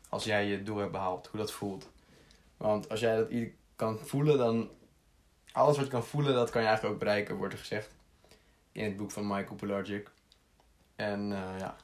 als 0.09 0.25
jij 0.25 0.47
je 0.47 0.63
doel 0.63 0.77
hebt 0.77 0.93
behaald, 0.93 1.27
hoe 1.27 1.41
dat 1.41 1.53
voelt. 1.53 1.91
Want 2.57 2.89
als 2.89 3.01
jij 3.01 3.17
dat 3.17 3.29
kan 3.77 3.99
voelen, 3.99 4.39
dan. 4.39 4.71
Alles 5.53 5.77
wat 5.77 5.85
je 5.85 5.91
kan 5.91 6.05
voelen, 6.05 6.35
dat 6.35 6.51
kan 6.51 6.61
je 6.61 6.67
eigenlijk 6.67 6.95
ook 6.97 7.03
bereiken, 7.03 7.37
wordt 7.37 7.53
er 7.53 7.59
gezegd. 7.59 7.95
In 8.73 8.85
het 8.85 8.97
boek 8.97 9.11
van 9.11 9.27
Michael 9.27 9.55
Pelagic. 9.55 10.11
En 10.97 11.31
uh, 11.31 11.59
ja. 11.59 11.77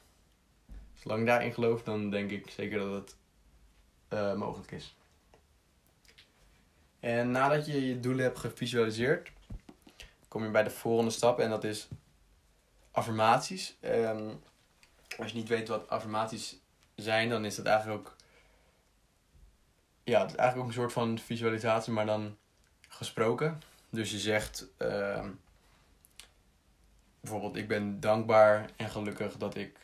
Zolang 0.93 1.19
je 1.19 1.25
daarin 1.25 1.53
gelooft, 1.53 1.85
dan 1.85 2.09
denk 2.09 2.31
ik 2.31 2.49
zeker 2.49 2.79
dat 2.79 2.91
het 2.93 3.15
uh, 4.09 4.33
mogelijk 4.33 4.71
is. 4.71 4.95
En 6.99 7.31
nadat 7.31 7.65
je 7.65 7.87
je 7.87 7.99
doelen 7.99 8.23
hebt 8.23 8.39
gevisualiseerd, 8.39 9.31
kom 10.27 10.43
je 10.43 10.49
bij 10.49 10.63
de 10.63 10.69
volgende 10.69 11.11
stap 11.11 11.39
en 11.39 11.49
dat 11.49 11.63
is 11.63 11.87
affirmaties. 12.91 13.77
Um, 13.81 14.43
als 15.17 15.31
je 15.31 15.37
niet 15.37 15.47
weet 15.47 15.67
wat 15.67 15.89
affirmaties 15.89 16.59
zijn, 16.95 17.29
dan 17.29 17.45
is 17.45 17.55
dat 17.55 17.65
eigenlijk 17.65 17.99
ook 17.99 18.15
ja, 20.03 20.21
het 20.21 20.29
is 20.29 20.35
eigenlijk 20.35 20.57
ook 20.57 20.75
een 20.75 20.81
soort 20.81 20.93
van 20.93 21.19
visualisatie, 21.19 21.93
maar 21.93 22.05
dan 22.05 22.37
gesproken. 22.87 23.61
Dus 23.89 24.11
je 24.11 24.19
zegt 24.19 24.67
uh, 24.77 25.27
bijvoorbeeld: 27.21 27.55
Ik 27.55 27.67
ben 27.67 27.99
dankbaar 27.99 28.69
en 28.75 28.89
gelukkig 28.89 29.37
dat 29.37 29.55
ik 29.55 29.79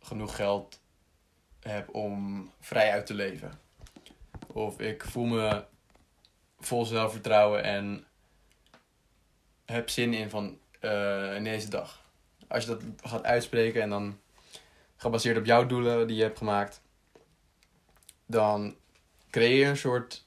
genoeg 0.00 0.36
geld 0.36 0.80
heb 1.60 1.94
om 1.94 2.50
vrij 2.60 2.90
uit 2.90 3.06
te 3.06 3.14
leven. 3.14 3.60
Of 4.46 4.80
ik 4.80 5.04
voel 5.04 5.24
me 5.24 5.64
vol 6.58 6.84
zelfvertrouwen 6.84 7.62
en 7.62 8.06
heb 9.64 9.88
zin 9.88 10.14
in 10.14 10.30
van 10.30 10.58
in 11.36 11.44
deze 11.44 11.68
dag. 11.68 12.04
Als 12.48 12.64
je 12.64 12.70
dat 12.70 12.82
gaat 13.02 13.24
uitspreken 13.24 13.82
en 13.82 13.90
dan 13.90 14.20
gebaseerd 14.96 15.38
op 15.38 15.44
jouw 15.44 15.66
doelen 15.66 16.06
die 16.06 16.16
je 16.16 16.22
hebt 16.22 16.38
gemaakt, 16.38 16.80
dan 18.26 18.76
creëer 19.30 19.58
je 19.58 19.64
een 19.64 19.76
soort 19.76 20.24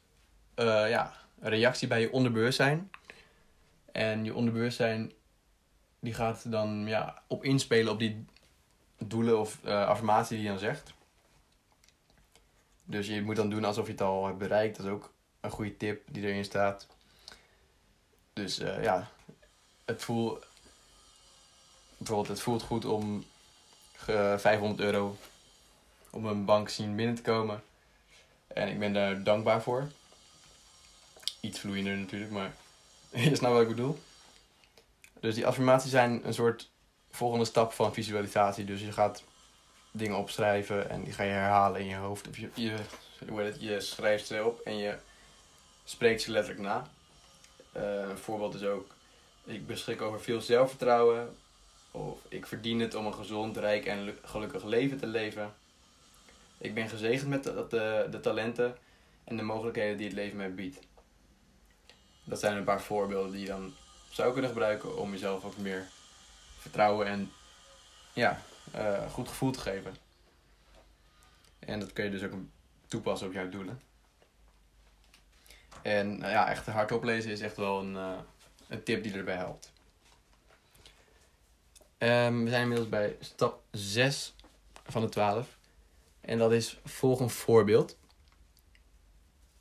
uh, 0.55 0.89
ja, 0.89 1.13
reactie 1.39 1.88
bij 1.88 2.01
je 2.01 2.12
onderbewustzijn. 2.12 2.89
En 3.91 4.24
je 4.24 4.34
onderbewustzijn 4.34 5.12
die 6.00 6.13
gaat 6.13 6.51
dan 6.51 6.88
ja, 6.88 7.22
op 7.27 7.43
inspelen 7.43 7.91
op 7.91 8.00
die 8.00 8.25
doelen 8.98 9.39
of 9.39 9.60
uh, 9.65 9.88
affirmatie 9.88 10.36
die 10.36 10.46
je 10.46 10.51
dan 10.51 10.60
zegt. 10.60 10.93
Dus 12.84 13.08
je 13.08 13.22
moet 13.22 13.36
dan 13.36 13.50
doen 13.50 13.65
alsof 13.65 13.86
je 13.86 13.91
het 13.91 14.01
al 14.01 14.25
hebt 14.25 14.38
bereikt. 14.38 14.77
Dat 14.77 14.86
is 14.86 14.91
ook 14.91 15.13
een 15.39 15.51
goede 15.51 15.77
tip 15.77 16.01
die 16.12 16.24
erin 16.24 16.46
staat. 16.46 16.88
Dus 18.34 18.60
uh, 18.60 18.84
ja, 18.84 19.10
het 19.86 20.03
voelt, 20.03 20.46
bijvoorbeeld, 21.98 22.27
het 22.27 22.41
voelt 22.41 22.63
goed 22.63 22.86
om 22.86 23.24
500 23.96 24.79
euro 24.79 25.17
op 26.10 26.24
een 26.24 26.46
bank 26.46 26.69
zien 26.69 26.96
binnen 26.96 27.15
te 27.15 27.22
komen. 27.22 27.63
En 28.48 28.67
ik 28.67 28.79
ben 28.79 28.93
daar 28.93 29.24
dankbaar 29.24 29.62
voor. 29.62 29.91
Iets 31.39 31.60
vloeiender 31.60 31.98
natuurlijk, 31.98 32.31
maar 32.31 32.53
je 33.30 33.36
snapt 33.36 33.54
wat 33.54 33.62
ik 33.62 33.68
bedoel. 33.68 34.00
Dus 35.20 35.36
die 35.36 35.48
affirmaties 35.48 35.92
zijn 35.92 36.22
een 36.28 36.34
soort 36.34 36.70
volgende 37.12 37.46
stap 37.46 37.72
van 37.72 37.94
visualisatie. 37.94 38.66
Dus 38.66 38.82
je 38.82 38.92
gaat 38.92 39.24
dingen 39.92 40.18
opschrijven 40.18 40.89
en 40.89 41.04
die 41.04 41.13
ga 41.13 41.24
je 41.24 41.32
herhalen 41.32 41.82
in 41.82 41.88
je 41.88 41.96
hoofd. 41.96 42.28
Of 42.28 42.38
je, 42.38 42.50
je, 42.54 42.75
hoe 43.28 43.54
je 43.60 43.82
schrijft 43.82 44.28
ze 44.28 44.46
op 44.46 44.60
en 44.60 44.78
je 44.78 44.98
spreekt 45.84 46.22
ze 46.22 46.32
letterlijk 46.32 46.66
na. 46.66 46.88
Uh, 47.78 48.10
een 48.10 48.18
voorbeeld 48.18 48.56
is 48.56 48.63
ook, 48.63 48.96
ik 49.44 49.68
beschik 49.68 50.01
over 50.01 50.22
veel 50.22 50.42
zelfvertrouwen. 50.42 51.36
Of 51.92 52.20
ik 52.28 52.46
verdien 52.46 52.80
het 52.80 52.96
om 52.96 53.06
een 53.06 53.13
gezond, 53.13 53.58
rijk 53.58 53.86
en 53.86 54.18
gelukkig 54.24 54.63
leven 54.63 54.98
te 54.98 55.08
leven. 55.08 55.54
Ik 56.58 56.74
ben 56.74 56.89
gezegend 56.89 57.30
met 57.30 57.44
de, 57.44 58.08
de 58.12 58.20
talenten 58.20 58.78
en 59.24 59.38
de 59.38 59.44
mogelijkheden 59.44 59.98
die 59.98 60.06
het 60.06 60.16
leven 60.16 60.38
mij 60.38 60.54
biedt. 60.54 60.80
Dat 62.29 62.39
zijn 62.39 62.57
een 62.57 62.63
paar 62.63 62.81
voorbeelden 62.81 63.31
die 63.31 63.41
je 63.41 63.48
dan 63.48 63.74
zou 64.09 64.31
kunnen 64.31 64.50
gebruiken 64.50 64.98
om 64.98 65.12
jezelf 65.12 65.43
ook 65.43 65.57
meer 65.57 65.88
vertrouwen 66.57 67.07
en 67.07 67.31
ja, 68.13 68.41
uh, 68.75 69.12
goed 69.12 69.27
gevoel 69.27 69.51
te 69.51 69.59
geven. 69.59 69.95
En 71.59 71.79
dat 71.79 71.93
kun 71.93 72.03
je 72.03 72.09
dus 72.09 72.24
ook 72.24 72.33
toepassen 72.88 73.27
op 73.27 73.33
jouw 73.33 73.50
doelen. 73.50 73.81
En 75.81 76.17
nou 76.17 76.31
ja, 76.31 76.50
echt 76.50 76.65
hardop 76.65 77.03
lezen 77.03 77.31
is 77.31 77.41
echt 77.41 77.57
wel 77.57 77.79
een, 77.79 77.93
uh, 77.93 78.17
een 78.67 78.83
tip 78.83 79.03
die 79.03 79.13
erbij 79.13 79.36
helpt. 79.36 79.71
Um, 81.98 82.43
we 82.43 82.50
zijn 82.50 82.62
inmiddels 82.62 82.89
bij 82.89 83.17
stap 83.19 83.62
6 83.71 84.36
van 84.86 85.01
de 85.01 85.09
twaalf. 85.09 85.57
En 86.21 86.38
dat 86.38 86.51
is 86.51 86.79
volg 86.86 87.19
een 87.19 87.29
voorbeeld. 87.29 87.98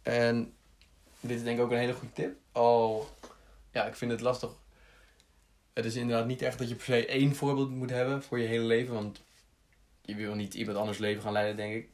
En 0.02 0.54
dit 1.20 1.36
is 1.36 1.42
denk 1.42 1.58
ik 1.58 1.64
ook 1.64 1.70
een 1.70 1.78
hele 1.78 1.92
goede 1.94 2.12
tip. 2.12 2.36
Al, 2.58 3.08
ja, 3.72 3.86
ik 3.86 3.94
vind 3.94 4.10
het 4.10 4.20
lastig. 4.20 4.50
Het 5.72 5.84
is 5.84 5.96
inderdaad 5.96 6.26
niet 6.26 6.42
echt 6.42 6.58
dat 6.58 6.68
je 6.68 6.74
per 6.74 6.84
se 6.84 7.06
één 7.06 7.34
voorbeeld 7.34 7.70
moet 7.70 7.90
hebben 7.90 8.22
voor 8.22 8.38
je 8.38 8.46
hele 8.46 8.64
leven. 8.64 8.94
Want 8.94 9.22
je 10.02 10.14
wil 10.14 10.34
niet 10.34 10.54
iemand 10.54 10.78
anders 10.78 10.98
leven 10.98 11.22
gaan 11.22 11.32
leiden, 11.32 11.56
denk 11.56 11.74
ik. 11.74 11.88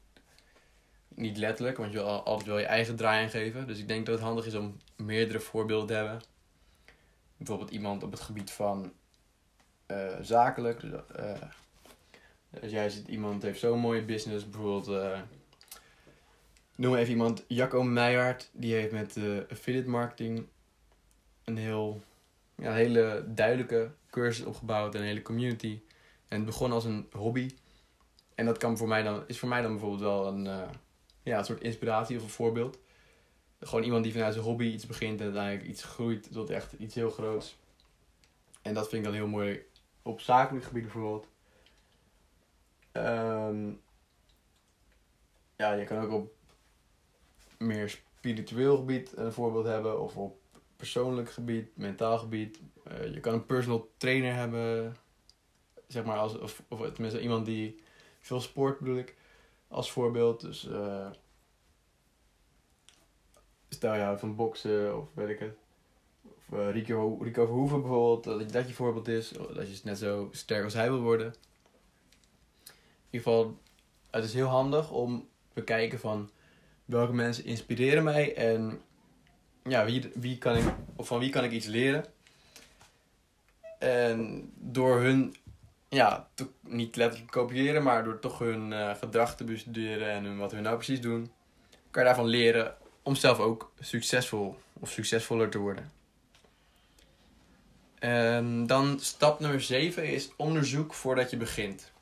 Niet 1.09 1.37
letterlijk, 1.37 1.77
want 1.77 1.93
je 1.93 1.99
wil 1.99 2.23
altijd 2.23 2.49
wel 2.49 2.59
je 2.59 2.65
eigen 2.65 2.97
draai 2.97 3.25
aangeven. 3.25 3.67
Dus 3.67 3.79
ik 3.79 3.89
denk 3.89 4.07
dat 4.07 4.15
het 4.15 4.25
handig 4.25 4.47
is 4.47 4.55
om 4.55 4.77
meerdere 4.97 5.41
voorbeelden 5.41 5.87
te 5.87 5.95
hebben. 5.95 6.23
Bijvoorbeeld 7.37 7.71
iemand 7.71 8.03
op 8.03 8.11
het 8.11 8.21
gebied 8.21 8.51
van 8.51 8.93
uh, 9.87 10.17
zakelijk. 10.21 10.81
Dus, 10.81 10.91
uh, 11.19 11.33
als 12.63 12.71
jij 12.71 12.91
ziet, 12.91 13.09
iemand 13.09 13.43
heeft 13.43 13.61
zo'n 13.61 13.79
mooie 13.79 14.05
business, 14.05 14.49
bijvoorbeeld. 14.49 14.89
Uh, 14.89 15.21
noem 16.75 16.95
even 16.95 17.11
iemand, 17.11 17.45
Jacco 17.49 17.83
Meijert. 17.83 18.51
Die 18.53 18.75
heeft 18.75 18.93
met 18.93 19.17
affiliate 19.51 19.89
marketing 19.89 20.47
een 21.45 21.57
heel, 21.57 22.03
ja, 22.55 22.73
hele 22.73 23.25
duidelijke 23.29 23.91
cursus 24.11 24.45
opgebouwd 24.45 24.95
en 24.95 25.01
een 25.01 25.07
hele 25.07 25.23
community. 25.23 25.81
En 26.29 26.37
het 26.37 26.47
begon 26.47 26.73
als 26.73 26.85
een 26.85 27.07
hobby. 27.13 27.51
En 28.35 28.47
dat 28.47 28.59
kan 28.59 28.77
voor 28.77 28.89
mij 28.89 29.03
dan, 29.03 29.25
is 29.27 29.39
voor 29.39 29.49
mij 29.49 29.63
dan 29.63 29.71
bijvoorbeeld 29.71 30.01
wel 30.01 30.27
een, 30.27 30.69
ja, 31.23 31.39
een 31.39 31.45
soort 31.45 31.63
inspiratie 31.63 32.17
of 32.17 32.23
een 32.23 32.29
voorbeeld. 32.29 32.79
Gewoon 33.61 33.85
iemand 33.85 34.05
die 34.05 34.13
vanuit 34.13 34.33
zijn 34.33 34.45
hobby 34.45 34.65
iets 34.65 34.87
begint 34.87 35.19
en 35.19 35.25
uiteindelijk 35.25 35.67
iets 35.69 35.85
groeit 35.85 36.33
tot 36.33 36.51
echt 36.51 36.73
iets 36.73 36.95
heel 36.95 37.11
groots. 37.11 37.57
En 38.63 38.75
dat 38.75 38.89
vind 38.89 39.05
ik 39.05 39.05
dan 39.05 39.19
heel 39.19 39.29
mooi 39.29 39.67
op 40.03 40.21
zakelijk 40.21 40.65
gebied 40.65 40.83
bijvoorbeeld. 40.83 41.29
Um, 42.93 43.81
ja, 45.57 45.73
je 45.73 45.85
kan 45.85 45.99
ook 45.99 46.13
op 46.13 46.35
meer 47.59 47.89
spiritueel 47.89 48.77
gebied 48.77 49.17
een 49.17 49.33
voorbeeld 49.33 49.67
hebben. 49.67 50.01
Of 50.01 50.17
op 50.17 50.41
persoonlijk 50.85 51.31
gebied, 51.33 51.77
mentaal 51.77 52.19
gebied. 52.19 52.61
Uh, 52.93 53.15
je 53.15 53.21
kan 53.21 53.33
een 53.33 53.47
personal 53.47 53.91
trainer 53.97 54.35
hebben. 54.35 54.97
Zeg 55.87 56.05
maar, 56.05 56.17
als, 56.17 56.39
of, 56.39 56.63
of 56.69 56.91
tenminste 56.93 57.21
iemand 57.21 57.47
die 57.47 57.83
veel 58.21 58.41
sport 58.41 58.79
bedoel 58.79 58.97
ik. 58.97 59.17
Als 59.69 59.91
voorbeeld. 59.91 60.41
Dus 60.41 60.65
uh, 60.65 61.11
stel 63.69 63.95
je 63.95 64.19
van 64.19 64.37
boksen 64.37 64.99
of 64.99 65.09
weet 65.15 65.41
ik. 65.41 65.53
Of 66.23 66.59
uh, 66.59 66.71
Rico, 66.71 67.19
Rico 67.21 67.45
Verhoeven 67.45 67.81
bijvoorbeeld, 67.81 68.25
dat 68.25 68.53
dat 68.53 68.69
je 68.69 68.75
voorbeeld 68.75 69.09
is. 69.09 69.29
Dat 69.29 69.77
je 69.77 69.81
net 69.85 69.99
zo 69.99 70.29
sterk 70.33 70.65
als 70.65 70.75
hij 70.75 70.91
wil 70.91 71.01
worden. 71.01 71.27
In 71.27 73.11
ieder 73.11 73.29
geval, 73.29 73.59
het 74.11 74.25
is 74.25 74.35
heel 74.35 74.47
handig 74.47 74.91
om 74.91 75.29
te 75.49 75.55
bekijken 75.55 75.99
van 75.99 76.31
welke 76.85 77.13
mensen 77.13 77.45
inspireren 77.45 78.05
mij 78.05 78.37
en 78.37 78.81
ja, 79.69 79.85
wie, 79.85 80.11
wie 80.15 80.39
kan 80.39 80.57
ik, 80.57 80.65
of 80.97 81.07
van 81.07 81.19
wie 81.19 81.31
kan 81.31 81.45
ik 81.45 81.51
iets 81.51 81.67
leren. 81.67 82.05
En 83.79 84.51
door 84.55 85.01
hun, 85.01 85.37
ja, 85.89 86.29
niet 86.61 86.97
letterlijk 86.97 87.31
kopiëren, 87.31 87.83
maar 87.83 88.05
door 88.05 88.19
toch 88.19 88.39
hun 88.39 88.71
uh, 88.71 88.95
gedrag 88.95 89.37
te 89.37 89.45
bestuderen 89.45 90.11
en 90.11 90.37
wat 90.37 90.53
hun 90.53 90.63
nou 90.63 90.77
precies 90.77 91.01
doen, 91.01 91.31
kan 91.91 92.03
je 92.03 92.09
daarvan 92.09 92.27
leren 92.27 92.75
om 93.03 93.15
zelf 93.15 93.39
ook 93.39 93.73
succesvol 93.81 94.59
of 94.73 94.91
succesvoller 94.91 95.49
te 95.49 95.59
worden. 95.59 95.93
En 97.99 98.67
dan 98.67 99.01
stap 99.01 99.41
nummer 99.41 99.61
7 99.61 100.13
is 100.13 100.31
onderzoek 100.37 100.95
voordat 100.95 101.31
je 101.31 101.37
begint. 101.37 101.93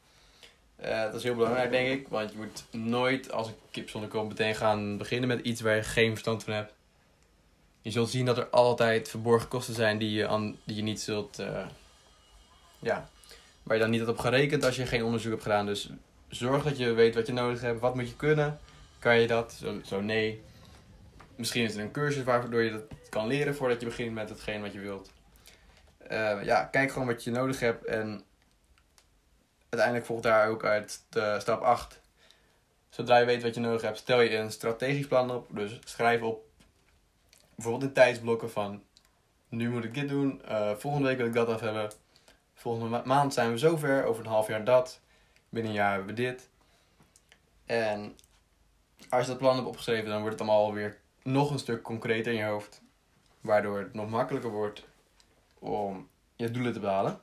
Uh, 0.84 1.02
dat 1.02 1.14
is 1.14 1.22
heel 1.22 1.34
belangrijk, 1.34 1.70
denk 1.70 2.00
ik, 2.00 2.08
want 2.08 2.30
je 2.30 2.36
moet 2.36 2.64
nooit 2.70 3.32
als 3.32 3.46
een 3.46 3.54
kip 3.70 3.90
zonder 3.90 4.10
kop 4.10 4.28
meteen 4.28 4.54
gaan 4.54 4.96
beginnen 4.98 5.28
met 5.28 5.44
iets 5.44 5.60
waar 5.60 5.76
je 5.76 5.82
geen 5.82 6.10
verstand 6.10 6.44
van 6.44 6.52
hebt. 6.52 6.72
Je 7.82 7.90
zult 7.90 8.10
zien 8.10 8.26
dat 8.26 8.38
er 8.38 8.46
altijd 8.46 9.08
verborgen 9.08 9.48
kosten 9.48 9.74
zijn 9.74 9.98
die 9.98 10.10
je, 10.10 10.28
aan, 10.28 10.56
die 10.64 10.76
je 10.76 10.82
niet 10.82 11.00
zult. 11.00 11.40
Uh, 11.40 11.66
ja, 12.78 13.08
waar 13.62 13.76
je 13.76 13.82
dan 13.82 13.90
niet 13.90 14.00
had 14.00 14.08
op 14.08 14.18
gerekend 14.18 14.64
als 14.64 14.76
je 14.76 14.86
geen 14.86 15.04
onderzoek 15.04 15.30
hebt 15.30 15.42
gedaan. 15.42 15.66
Dus 15.66 15.90
zorg 16.28 16.62
dat 16.62 16.78
je 16.78 16.92
weet 16.92 17.14
wat 17.14 17.26
je 17.26 17.32
nodig 17.32 17.60
hebt. 17.60 17.80
Wat 17.80 17.94
moet 17.94 18.08
je 18.08 18.16
kunnen? 18.16 18.58
Kan 18.98 19.20
je 19.20 19.26
dat? 19.26 19.52
Zo, 19.52 19.80
zo 19.84 20.00
nee. 20.00 20.42
Misschien 21.36 21.64
is 21.64 21.74
er 21.74 21.80
een 21.80 21.90
cursus 21.90 22.24
waardoor 22.24 22.62
je 22.62 22.70
dat 22.70 22.82
kan 23.08 23.26
leren 23.26 23.54
voordat 23.54 23.80
je 23.80 23.86
begint 23.86 24.14
met 24.14 24.28
hetgeen 24.28 24.62
wat 24.62 24.72
je 24.72 24.80
wilt. 24.80 25.10
Uh, 26.10 26.44
ja, 26.44 26.64
kijk 26.64 26.92
gewoon 26.92 27.08
wat 27.08 27.24
je 27.24 27.30
nodig 27.30 27.60
hebt 27.60 27.84
en 27.84 28.24
uiteindelijk 29.68 30.06
volgt 30.06 30.22
daar 30.22 30.48
ook 30.48 30.64
uit 30.64 31.00
de 31.08 31.36
stap 31.40 31.60
8. 31.60 32.00
Zodra 32.88 33.16
je 33.16 33.24
weet 33.24 33.42
wat 33.42 33.54
je 33.54 33.60
nodig 33.60 33.82
hebt, 33.82 33.98
stel 33.98 34.20
je 34.20 34.36
een 34.36 34.50
strategisch 34.50 35.06
plan 35.06 35.30
op. 35.30 35.46
Dus 35.50 35.78
schrijf 35.84 36.22
op 36.22 36.44
bijvoorbeeld 37.62 37.90
in 37.90 38.02
tijdsblokken 38.02 38.50
van 38.50 38.82
nu 39.48 39.70
moet 39.70 39.84
ik 39.84 39.94
dit 39.94 40.08
doen, 40.08 40.42
uh, 40.48 40.74
volgende 40.74 41.08
week 41.08 41.16
wil 41.16 41.26
ik 41.26 41.32
dat 41.32 41.48
af 41.48 41.60
hebben. 41.60 41.92
Volgende 42.54 42.88
ma 42.88 43.02
maand 43.04 43.34
zijn 43.34 43.50
we 43.50 43.58
zover, 43.58 44.04
over 44.04 44.24
een 44.24 44.30
half 44.30 44.48
jaar 44.48 44.64
dat. 44.64 45.00
Binnen 45.48 45.70
een 45.70 45.78
jaar 45.78 45.94
hebben 45.94 46.14
we 46.14 46.22
dit. 46.22 46.48
En 47.66 48.16
als 49.08 49.22
je 49.22 49.28
dat 49.28 49.38
plan 49.38 49.54
hebt 49.54 49.66
opgeschreven, 49.66 50.08
dan 50.08 50.20
wordt 50.20 50.38
het 50.38 50.48
allemaal 50.48 50.72
weer 50.72 50.98
nog 51.22 51.50
een 51.50 51.58
stuk 51.58 51.82
concreter 51.82 52.32
in 52.32 52.38
je 52.38 52.44
hoofd. 52.44 52.82
Waardoor 53.40 53.78
het 53.78 53.94
nog 53.94 54.10
makkelijker 54.10 54.50
wordt 54.50 54.84
om 55.58 56.08
je 56.36 56.50
doelen 56.50 56.72
te 56.72 56.80
behalen. 56.80 57.20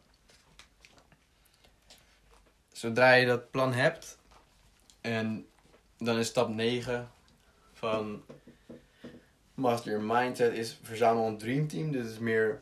Zodra 2.71 3.13
je 3.13 3.25
dat 3.25 3.51
plan 3.51 3.73
hebt, 3.73 4.17
en 5.01 5.47
dan 5.97 6.17
is 6.17 6.27
stap 6.27 6.49
9 6.49 7.11
van 7.73 8.23
Master 9.59 9.91
Your 9.91 10.05
Mindset 10.05 10.53
is 10.53 10.77
verzamel 10.81 11.27
een 11.27 11.37
dreamteam. 11.37 11.91
Dit 11.91 12.05
is 12.05 12.17
meer, 12.17 12.61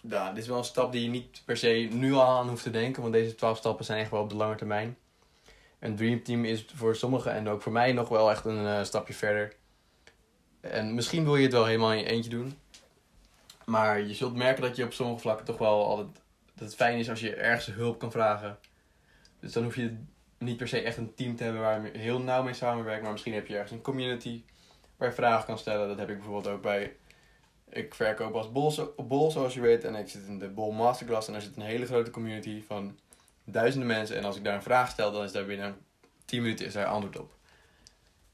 ja, 0.00 0.28
dit 0.28 0.42
is 0.42 0.48
wel 0.48 0.58
een 0.58 0.64
stap 0.64 0.92
die 0.92 1.02
je 1.02 1.08
niet 1.08 1.42
per 1.44 1.56
se 1.56 1.88
nu 1.92 2.12
al 2.12 2.38
aan 2.38 2.48
hoeft 2.48 2.62
te 2.62 2.70
denken, 2.70 3.02
want 3.02 3.14
deze 3.14 3.34
12 3.34 3.58
stappen 3.58 3.84
zijn 3.84 4.00
echt 4.00 4.10
wel 4.10 4.20
op 4.20 4.28
de 4.28 4.36
lange 4.36 4.54
termijn. 4.54 4.96
Een 5.78 5.96
dreamteam 5.96 6.44
is 6.44 6.66
voor 6.74 6.96
sommigen 6.96 7.32
en 7.32 7.48
ook 7.48 7.62
voor 7.62 7.72
mij 7.72 7.92
nog 7.92 8.08
wel 8.08 8.30
echt 8.30 8.44
een 8.44 8.64
uh, 8.64 8.84
stapje 8.84 9.14
verder. 9.14 9.54
En 10.60 10.94
misschien 10.94 11.24
wil 11.24 11.36
je 11.36 11.42
het 11.42 11.52
wel 11.52 11.66
helemaal 11.66 11.92
in 11.92 11.98
je 11.98 12.04
eentje 12.04 12.30
doen. 12.30 12.58
Maar 13.64 14.00
je 14.00 14.14
zult 14.14 14.36
merken 14.36 14.62
dat 14.62 14.76
je 14.76 14.84
op 14.84 14.92
sommige 14.92 15.20
vlakken 15.20 15.46
toch 15.46 15.58
wel 15.58 15.86
altijd. 15.86 16.08
Dat 16.54 16.66
het 16.68 16.76
fijn 16.76 16.98
is 16.98 17.10
als 17.10 17.20
je 17.20 17.34
ergens 17.34 17.66
hulp 17.66 17.98
kan 17.98 18.10
vragen. 18.10 18.58
Dus 19.40 19.52
dan 19.52 19.64
hoef 19.64 19.76
je 19.76 19.96
niet 20.38 20.56
per 20.56 20.68
se 20.68 20.80
echt 20.80 20.96
een 20.96 21.14
team 21.14 21.36
te 21.36 21.42
hebben 21.42 21.62
waar 21.62 21.84
je 21.84 21.98
heel 21.98 22.20
nauw 22.20 22.42
mee 22.42 22.54
samenwerkt. 22.54 23.02
Maar 23.02 23.12
misschien 23.12 23.34
heb 23.34 23.46
je 23.46 23.54
ergens 23.54 23.72
een 23.72 23.80
community 23.80 24.42
waar 24.98 25.08
je 25.08 25.14
vragen 25.14 25.46
kan 25.46 25.58
stellen. 25.58 25.88
Dat 25.88 25.98
heb 25.98 26.08
ik 26.08 26.16
bijvoorbeeld 26.16 26.54
ook 26.54 26.62
bij. 26.62 26.96
Ik 27.68 27.94
verkoop 27.94 28.34
als 28.34 28.52
bol, 28.52 28.94
bol 28.96 29.30
zoals 29.30 29.54
je 29.54 29.60
weet. 29.60 29.84
En 29.84 29.94
ik 29.94 30.08
zit 30.08 30.26
in 30.26 30.38
de 30.38 30.48
Bol 30.48 30.72
Masterclass. 30.72 31.26
En 31.26 31.32
daar 31.32 31.42
zit 31.42 31.56
een 31.56 31.62
hele 31.62 31.86
grote 31.86 32.10
community 32.10 32.62
van 32.62 32.98
duizenden 33.44 33.88
mensen. 33.88 34.16
En 34.16 34.24
als 34.24 34.36
ik 34.36 34.44
daar 34.44 34.54
een 34.54 34.62
vraag 34.62 34.90
stel, 34.90 35.12
dan 35.12 35.24
is 35.24 35.32
daar 35.32 35.46
binnen 35.46 35.76
10 36.24 36.42
minuten 36.42 36.66
is 36.66 36.72
daar 36.72 36.86
antwoord 36.86 37.18
op. 37.18 37.32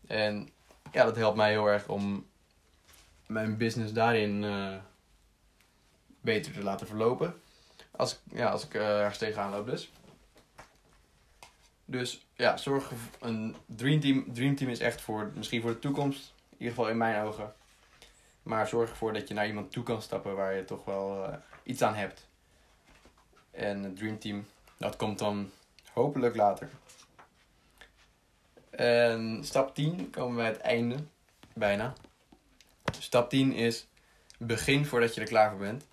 En 0.06 0.48
ja, 0.92 1.04
dat 1.04 1.16
helpt 1.16 1.36
mij 1.36 1.50
heel 1.50 1.66
erg 1.66 1.88
om 1.88 2.26
mijn 3.26 3.56
business 3.56 3.92
daarin 3.92 4.42
uh, 4.42 4.76
beter 6.20 6.52
te 6.52 6.62
laten 6.62 6.86
verlopen. 6.86 7.34
Als, 7.90 8.20
ja, 8.32 8.48
als 8.48 8.64
ik 8.64 8.74
uh, 8.74 9.00
ergens 9.00 9.18
tegenaan 9.18 9.50
loop 9.50 9.66
dus. 9.66 9.92
Dus 11.84 12.26
ja, 12.36 12.56
zorg 12.56 12.92
een 13.20 13.56
dreamteam. 13.66 14.32
Dreamteam 14.32 14.70
is 14.70 14.80
echt 14.80 15.00
voor, 15.00 15.32
misschien 15.34 15.60
voor 15.60 15.70
de 15.70 15.78
toekomst. 15.78 16.33
In 16.54 16.60
ieder 16.60 16.74
geval 16.74 16.90
in 16.90 16.96
mijn 16.96 17.24
ogen. 17.24 17.52
Maar 18.42 18.68
zorg 18.68 18.90
ervoor 18.90 19.12
dat 19.12 19.28
je 19.28 19.34
naar 19.34 19.46
iemand 19.46 19.72
toe 19.72 19.84
kan 19.84 20.02
stappen 20.02 20.36
waar 20.36 20.54
je 20.54 20.64
toch 20.64 20.84
wel 20.84 21.28
uh, 21.28 21.34
iets 21.62 21.82
aan 21.82 21.94
hebt. 21.94 22.26
En 23.50 23.82
het 23.82 23.96
dreamteam, 23.96 24.46
dat 24.76 24.96
komt 24.96 25.18
dan 25.18 25.50
hopelijk 25.92 26.36
later. 26.36 26.68
En 28.70 29.40
stap 29.44 29.74
10 29.74 30.10
komen 30.10 30.36
bij 30.36 30.46
het 30.46 30.60
einde. 30.60 30.96
Bijna. 31.54 31.92
Stap 32.98 33.30
10 33.30 33.52
is 33.52 33.86
begin 34.38 34.86
voordat 34.86 35.14
je 35.14 35.20
er 35.20 35.26
klaar 35.26 35.50
voor 35.50 35.58
bent. 35.58 35.84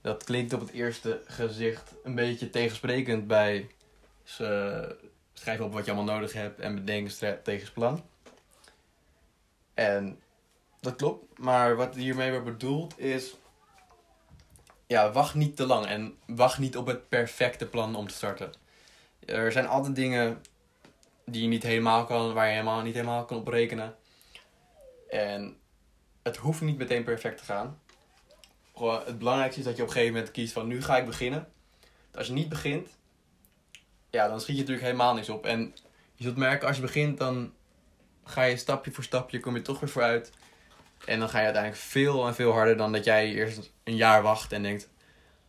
Dat 0.00 0.24
klinkt 0.24 0.52
op 0.52 0.60
het 0.60 0.70
eerste 0.70 1.22
gezicht 1.26 1.94
een 2.04 2.14
beetje 2.14 2.50
tegensprekend 2.50 3.26
bij 3.26 3.70
schrijf 5.34 5.60
op 5.60 5.72
wat 5.72 5.84
je 5.84 5.92
allemaal 5.92 6.14
nodig 6.14 6.32
hebt 6.32 6.60
en 6.60 6.74
bedenk 6.74 7.04
een 7.04 7.10
strategisch 7.10 7.70
plan. 7.70 8.04
En 9.74 10.20
dat 10.80 10.96
klopt, 10.96 11.38
maar 11.38 11.76
wat 11.76 11.94
hiermee 11.94 12.30
wordt 12.30 12.44
bedoeld 12.44 12.98
is, 12.98 13.34
ja, 14.86 15.12
wacht 15.12 15.34
niet 15.34 15.56
te 15.56 15.66
lang 15.66 15.86
en 15.86 16.18
wacht 16.26 16.58
niet 16.58 16.76
op 16.76 16.86
het 16.86 17.08
perfecte 17.08 17.66
plan 17.66 17.94
om 17.94 18.08
te 18.08 18.14
starten. 18.14 18.52
Er 19.26 19.52
zijn 19.52 19.66
altijd 19.66 19.94
dingen 19.94 20.40
die 21.26 21.42
je 21.42 21.48
niet 21.48 21.62
helemaal 21.62 22.04
kan, 22.04 22.32
waar 22.32 22.46
je 22.46 22.52
helemaal 22.52 22.82
niet 22.82 22.94
helemaal 22.94 23.24
kan 23.24 23.36
op 23.36 23.48
rekenen. 23.48 23.96
En 25.08 25.56
het 26.22 26.36
hoeft 26.36 26.60
niet 26.60 26.78
meteen 26.78 27.04
perfect 27.04 27.38
te 27.38 27.44
gaan. 27.44 27.80
Het 29.04 29.18
belangrijkste 29.18 29.60
is 29.60 29.66
dat 29.66 29.76
je 29.76 29.82
op 29.82 29.88
een 29.88 29.94
gegeven 29.94 30.14
moment 30.14 30.32
kiest 30.32 30.52
van 30.52 30.66
nu 30.66 30.82
ga 30.82 30.96
ik 30.96 31.06
beginnen. 31.06 31.48
Als 32.14 32.26
je 32.26 32.32
niet 32.32 32.48
begint, 32.48 32.88
ja, 34.10 34.28
dan 34.28 34.40
schiet 34.40 34.54
je 34.54 34.60
natuurlijk 34.60 34.86
helemaal 34.86 35.14
niks 35.14 35.28
op. 35.28 35.46
En 35.46 35.74
je 36.14 36.22
zult 36.22 36.36
merken, 36.36 36.66
als 36.66 36.76
je 36.76 36.82
begint, 36.82 37.18
dan 37.18 37.52
ga 38.24 38.42
je 38.42 38.56
stapje 38.56 38.92
voor 38.92 39.04
stapje, 39.04 39.40
kom 39.40 39.54
je 39.54 39.62
toch 39.62 39.80
weer 39.80 39.90
vooruit. 39.90 40.32
En 41.04 41.18
dan 41.18 41.28
ga 41.28 41.38
je 41.38 41.44
uiteindelijk 41.44 41.82
veel 41.82 42.26
en 42.26 42.34
veel 42.34 42.52
harder 42.52 42.76
dan 42.76 42.92
dat 42.92 43.04
jij 43.04 43.32
eerst 43.32 43.72
een 43.84 43.96
jaar 43.96 44.22
wacht 44.22 44.52
en 44.52 44.62
denkt... 44.62 44.92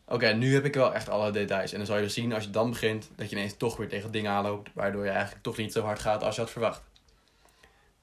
Oké, 0.07 0.33
nu 0.33 0.53
heb 0.53 0.65
ik 0.65 0.73
wel 0.73 0.93
echt 0.93 1.09
alle 1.09 1.31
details. 1.31 1.71
En 1.71 1.77
dan 1.77 1.85
zal 1.87 1.95
je 1.95 2.01
dus 2.01 2.13
zien, 2.13 2.33
als 2.33 2.43
je 2.43 2.49
dan 2.49 2.69
begint, 2.69 3.09
dat 3.15 3.29
je 3.29 3.35
ineens 3.35 3.57
toch 3.57 3.77
weer 3.77 3.89
tegen 3.89 4.11
dingen 4.11 4.31
aanloopt... 4.31 4.69
waardoor 4.73 5.03
je 5.03 5.09
eigenlijk 5.09 5.43
toch 5.43 5.57
niet 5.57 5.71
zo 5.71 5.81
hard 5.81 5.99
gaat 5.99 6.23
als 6.23 6.35
je 6.35 6.41
had 6.41 6.51
verwacht. 6.51 6.83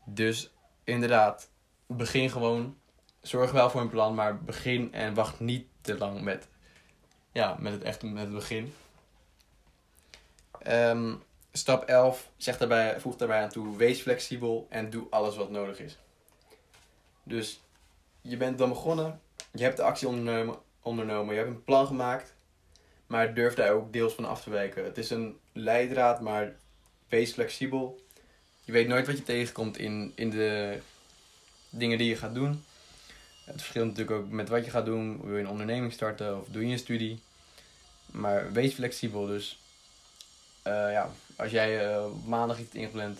Dus 0.04 0.50
inderdaad, 0.84 1.50
begin 1.86 2.30
gewoon. 2.30 2.76
Zorg 3.20 3.50
wel 3.50 3.70
voor 3.70 3.80
een 3.80 3.88
plan, 3.88 4.14
maar 4.14 4.42
begin 4.42 4.92
en 4.92 5.14
wacht 5.14 5.40
niet 5.40 5.66
te 5.80 5.98
lang 5.98 6.20
met, 6.20 6.48
ja, 7.32 7.56
met 7.58 7.72
het 7.72 7.82
echte 7.82 8.06
met 8.06 8.22
het 8.22 8.32
begin. 8.32 8.74
Ehm, 10.58 11.14
stap 11.52 11.84
11 11.84 12.30
zegt 12.36 12.58
daarbij, 12.58 13.00
voegt 13.00 13.18
daarbij 13.18 13.42
aan 13.42 13.48
toe: 13.48 13.76
wees 13.76 14.00
flexibel 14.00 14.66
en 14.70 14.90
doe 14.90 15.06
alles 15.10 15.36
wat 15.36 15.50
nodig 15.50 15.80
is. 15.80 15.98
Dus 17.22 17.60
je 18.20 18.36
bent 18.36 18.58
dan 18.58 18.68
begonnen, 18.68 19.20
je 19.52 19.62
hebt 19.62 19.76
de 19.76 19.82
actie 19.82 20.08
ondernomen, 20.08 20.56
ondernomen 20.82 21.34
je 21.34 21.40
hebt 21.40 21.52
een 21.52 21.64
plan 21.64 21.86
gemaakt, 21.86 22.34
maar 23.06 23.34
durf 23.34 23.54
daar 23.54 23.72
ook 23.72 23.92
deels 23.92 24.12
van 24.12 24.24
af 24.24 24.42
te 24.42 24.50
wijken. 24.50 24.84
Het 24.84 24.98
is 24.98 25.10
een 25.10 25.38
leidraad, 25.52 26.20
maar 26.20 26.54
wees 27.08 27.32
flexibel. 27.32 28.00
Je 28.64 28.72
weet 28.72 28.88
nooit 28.88 29.06
wat 29.06 29.16
je 29.16 29.22
tegenkomt 29.22 29.78
in, 29.78 30.12
in 30.14 30.30
de 30.30 30.78
dingen 31.70 31.98
die 31.98 32.08
je 32.08 32.16
gaat 32.16 32.34
doen. 32.34 32.64
Het 33.44 33.60
verschilt 33.60 33.86
natuurlijk 33.86 34.16
ook 34.16 34.30
met 34.30 34.48
wat 34.48 34.64
je 34.64 34.70
gaat 34.70 34.84
doen. 34.84 35.20
Wil 35.24 35.34
je 35.34 35.40
een 35.40 35.48
onderneming 35.48 35.92
starten 35.92 36.40
of 36.40 36.46
doe 36.48 36.66
je 36.66 36.72
een 36.72 36.78
studie? 36.78 37.22
Maar 38.06 38.52
wees 38.52 38.74
flexibel. 38.74 39.26
Dus 39.26 39.61
ja, 40.70 41.10
als 41.36 41.50
jij 41.50 41.94
uh, 41.94 42.04
maandag 42.24 42.58
iets 42.58 42.74
ingepland, 42.74 43.18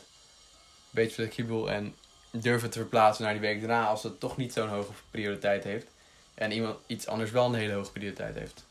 wees 0.91 1.15
flexibel 1.15 1.71
en 1.71 1.95
durf 2.31 2.63
het 2.63 2.73
te 2.73 2.79
verplaatsen 2.79 3.25
naar 3.25 3.33
die 3.33 3.43
week 3.43 3.61
daarna 3.61 3.87
als 3.87 4.03
het 4.03 4.21
toch 4.21 4.37
niet 4.37 4.53
zo'n 4.53 4.69
hoge 4.69 4.93
prioriteit 5.11 5.65
heeft. 5.65 5.87
En 6.35 6.53
iemand 6.53 6.79
iets 6.87 7.07
anders 7.07 7.31
wel 7.31 7.47
een 7.47 7.55
hele 7.55 7.73
hoge 7.73 7.93
prioriteit 7.93 8.35
heeft. 8.35 8.65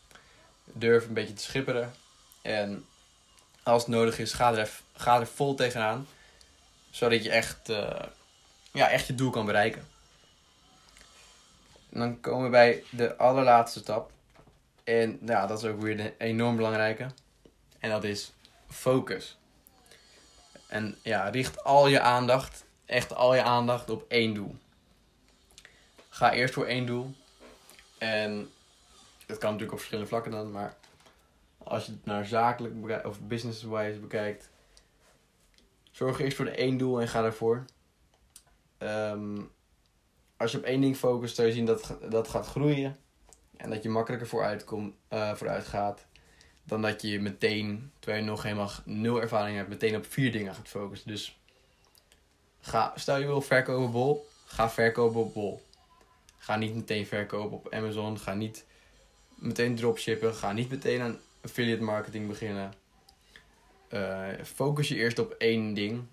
Durf 0.64 1.08
een 1.08 1.14
beetje 1.14 1.34
te 1.34 1.44
schipperen. 1.44 1.94
En 2.42 2.86
als 3.64 3.82
het 3.82 3.92
nodig 3.92 4.20
is, 4.20 4.34
ga 4.34 4.54
er, 4.54 4.70
ga 4.96 5.20
er 5.20 5.28
vol 5.28 5.56
tegenaan. 5.56 6.08
Zodat 6.90 7.24
je 7.24 7.30
echt, 7.30 7.70
uh, 7.70 8.00
ja, 8.72 8.90
echt 8.90 9.08
je 9.08 9.16
doel 9.16 9.30
kan 9.30 9.46
bereiken. 9.46 9.88
En 11.90 12.00
dan 12.00 12.20
komen 12.20 12.44
we 12.44 12.50
bij 12.50 12.84
de 12.90 13.18
allerlaatste 13.18 13.80
stap. 13.80 14.12
En 14.84 15.20
ja, 15.26 15.48
dat 15.48 15.64
is 15.64 15.70
ook 15.70 15.82
weer 15.82 16.00
een 16.00 16.14
enorm 16.18 16.56
belangrijke. 16.56 17.08
En 17.80 17.90
dat 17.90 18.04
is 18.04 18.32
focus. 18.72 19.38
En 20.68 20.98
ja, 21.04 21.30
richt 21.30 21.64
al 21.64 21.88
je 21.88 22.00
aandacht, 22.00 22.66
echt 22.86 23.14
al 23.14 23.36
je 23.36 23.44
aandacht 23.44 23.90
op 23.90 24.06
één 24.08 24.34
doel. 24.34 24.56
Ga 26.10 26.34
eerst 26.34 26.54
voor 26.54 26.66
één 26.66 26.86
doel. 26.86 27.16
En 27.98 28.50
dat 29.26 29.38
kan 29.38 29.52
natuurlijk 29.52 29.72
op 29.72 29.78
verschillende 29.78 30.10
vlakken 30.10 30.32
dan, 30.32 30.52
maar 30.52 30.78
als 31.58 31.86
je 31.86 31.92
het 31.92 32.06
naar 32.06 32.26
zakelijk 32.26 33.06
of 33.06 33.20
business-wise 33.20 34.00
bekijkt, 34.00 34.50
zorg 35.92 36.20
eerst 36.20 36.36
voor 36.36 36.46
de 36.46 36.52
één 36.52 36.78
doel 36.78 37.02
en 37.02 37.08
ga 37.08 37.22
daarvoor. 37.22 37.66
Um, 38.78 39.52
als 40.38 40.52
je 40.52 40.58
op 40.58 40.64
één 40.64 40.82
ding 40.82 40.98
focust, 40.98 41.36
zul 41.36 41.46
je 41.46 41.52
zien 41.52 41.66
dat 41.66 41.98
dat 42.10 42.28
gaat 42.28 42.48
groeien. 42.48 42.98
En 43.58 43.70
dat 43.70 43.84
je 43.84 43.90
makkelijker 43.90 44.28
vooruit, 44.28 44.64
kom, 44.64 44.96
uh, 45.10 45.34
vooruit 45.34 45.66
gaat. 45.66 46.06
Dan 46.63 46.82
dat 46.82 47.02
je 47.02 47.19
meteen, 47.19 47.91
terwijl 48.00 48.24
je 48.24 48.30
nog 48.30 48.43
helemaal 48.43 48.71
nul 48.86 49.21
ervaring 49.21 49.58
hebt, 49.58 49.69
meteen 49.69 49.95
op 49.95 50.06
vier 50.06 50.32
dingen 50.32 50.56
gaat 50.56 50.67
focussen. 50.67 51.08
Dus 51.08 51.39
ga, 52.60 52.93
stel 52.95 53.17
je 53.17 53.26
wil 53.26 53.41
verkopen 53.41 53.86
op 53.86 53.91
bol, 53.91 54.28
ga 54.45 54.69
verkopen 54.69 55.21
op 55.21 55.34
bol. 55.34 55.62
Ga 56.41 56.56
niet 56.56 56.76
meteen 56.76 57.06
verkopen 57.06 57.58
op 57.58 57.74
Amazon. 57.74 58.19
Ga 58.19 58.34
niet 58.34 58.65
meteen 59.36 59.76
dropshippen. 59.76 60.36
Ga 60.36 60.52
niet 60.52 60.69
meteen 60.69 61.02
aan 61.02 61.19
affiliate 61.41 61.84
marketing 61.84 62.28
beginnen. 62.28 62.74
Uh, 63.89 64.28
focus 64.43 64.88
je 64.88 64.95
eerst 64.95 65.19
op 65.19 65.32
één 65.32 65.74
ding. 65.74 66.04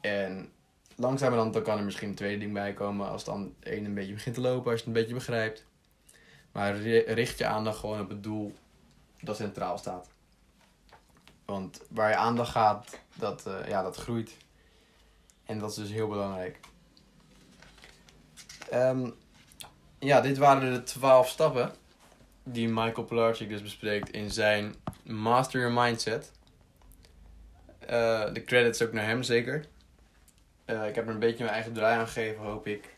En 0.00 0.52
langzamerhand 0.96 1.52
dan 1.52 1.62
kan 1.62 1.78
er 1.78 1.84
misschien 1.84 2.08
een 2.08 2.14
tweede 2.14 2.38
ding 2.38 2.52
bij 2.52 2.72
komen 2.72 3.08
als 3.08 3.24
dan 3.24 3.54
één 3.60 3.84
een 3.84 3.94
beetje 3.94 4.12
begint 4.12 4.34
te 4.34 4.40
lopen, 4.40 4.70
als 4.70 4.80
je 4.80 4.86
het 4.86 4.96
een 4.96 5.02
beetje 5.02 5.14
begrijpt. 5.14 5.64
Maar 6.52 6.76
richt 7.06 7.38
je 7.38 7.46
aandacht 7.46 7.78
gewoon 7.78 8.00
op 8.00 8.08
het 8.08 8.22
doel 8.22 8.54
dat 9.20 9.36
centraal 9.36 9.78
staat. 9.78 10.08
Want 11.44 11.80
waar 11.90 12.08
je 12.08 12.16
aandacht 12.16 12.50
gaat, 12.50 13.00
dat, 13.14 13.44
uh, 13.46 13.68
ja, 13.68 13.82
dat 13.82 13.96
groeit. 13.96 14.36
En 15.44 15.58
dat 15.58 15.70
is 15.70 15.76
dus 15.76 15.90
heel 15.90 16.08
belangrijk. 16.08 16.60
Um, 18.72 19.14
ja, 19.98 20.20
dit 20.20 20.38
waren 20.38 20.72
de 20.72 20.82
twaalf 20.82 21.28
stappen 21.28 21.72
die 22.52 22.68
Michael 22.68 23.06
Pilarczyk 23.06 23.48
dus 23.48 23.62
bespreekt 23.62 24.10
in 24.10 24.30
zijn 24.30 24.74
Master 25.02 25.60
Your 25.60 25.74
Mindset. 25.74 26.32
Uh, 27.82 28.32
de 28.32 28.42
credits 28.44 28.82
ook 28.82 28.92
naar 28.92 29.06
hem 29.06 29.22
zeker. 29.22 29.64
Uh, 30.66 30.86
ik 30.86 30.94
heb 30.94 31.06
er 31.06 31.12
een 31.12 31.18
beetje 31.18 31.44
mijn 31.44 31.54
eigen 31.54 31.72
draai 31.72 31.98
aan 31.98 32.06
gegeven, 32.06 32.44
hoop 32.44 32.66
ik. 32.66 32.96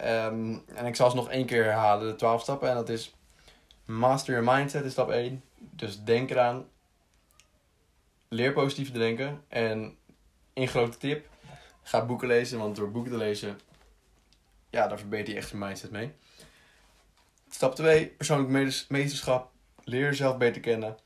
Um, 0.00 0.62
en 0.74 0.86
ik 0.86 0.96
zal 0.96 1.10
ze 1.10 1.16
nog 1.16 1.30
één 1.30 1.46
keer 1.46 1.64
herhalen, 1.64 2.08
de 2.08 2.14
12 2.14 2.42
stappen. 2.42 2.68
En 2.68 2.74
dat 2.74 2.88
is 2.88 3.14
Master 3.88 4.34
Your 4.34 4.56
Mindset 4.56 4.84
is 4.84 4.92
stap 4.92 5.10
1. 5.10 5.42
Dus 5.56 6.02
denk 6.04 6.30
eraan. 6.30 6.68
Leer 8.28 8.52
positief 8.52 8.92
te 8.92 8.98
denken. 8.98 9.44
En 9.48 9.96
een 10.54 10.68
grote 10.68 10.98
tip. 10.98 11.28
Ga 11.82 12.06
boeken 12.06 12.28
lezen, 12.28 12.58
want 12.58 12.76
door 12.76 12.90
boeken 12.90 13.12
te 13.12 13.18
lezen... 13.18 13.60
Ja, 14.70 14.88
daar 14.88 14.98
verbeter 14.98 15.32
je 15.32 15.38
echt 15.38 15.50
je 15.50 15.56
mindset 15.56 15.90
mee. 15.90 16.12
Stap 17.50 17.74
2. 17.74 18.06
Persoonlijk 18.06 18.88
meesterschap. 18.88 19.50
Leer 19.84 20.04
jezelf 20.04 20.36
beter 20.36 20.60
kennen. 20.60 20.96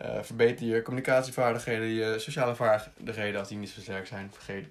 Uh, 0.00 0.22
verbeter 0.22 0.66
je 0.66 0.82
communicatievaardigheden, 0.82 1.88
je 1.88 2.18
sociale 2.18 2.54
vaardigheden 2.54 3.38
als 3.38 3.48
die 3.48 3.58
niet 3.58 3.70
zo 3.70 3.80
sterk 3.80 4.06
zijn. 4.06 4.32
Vergeet 4.32 4.68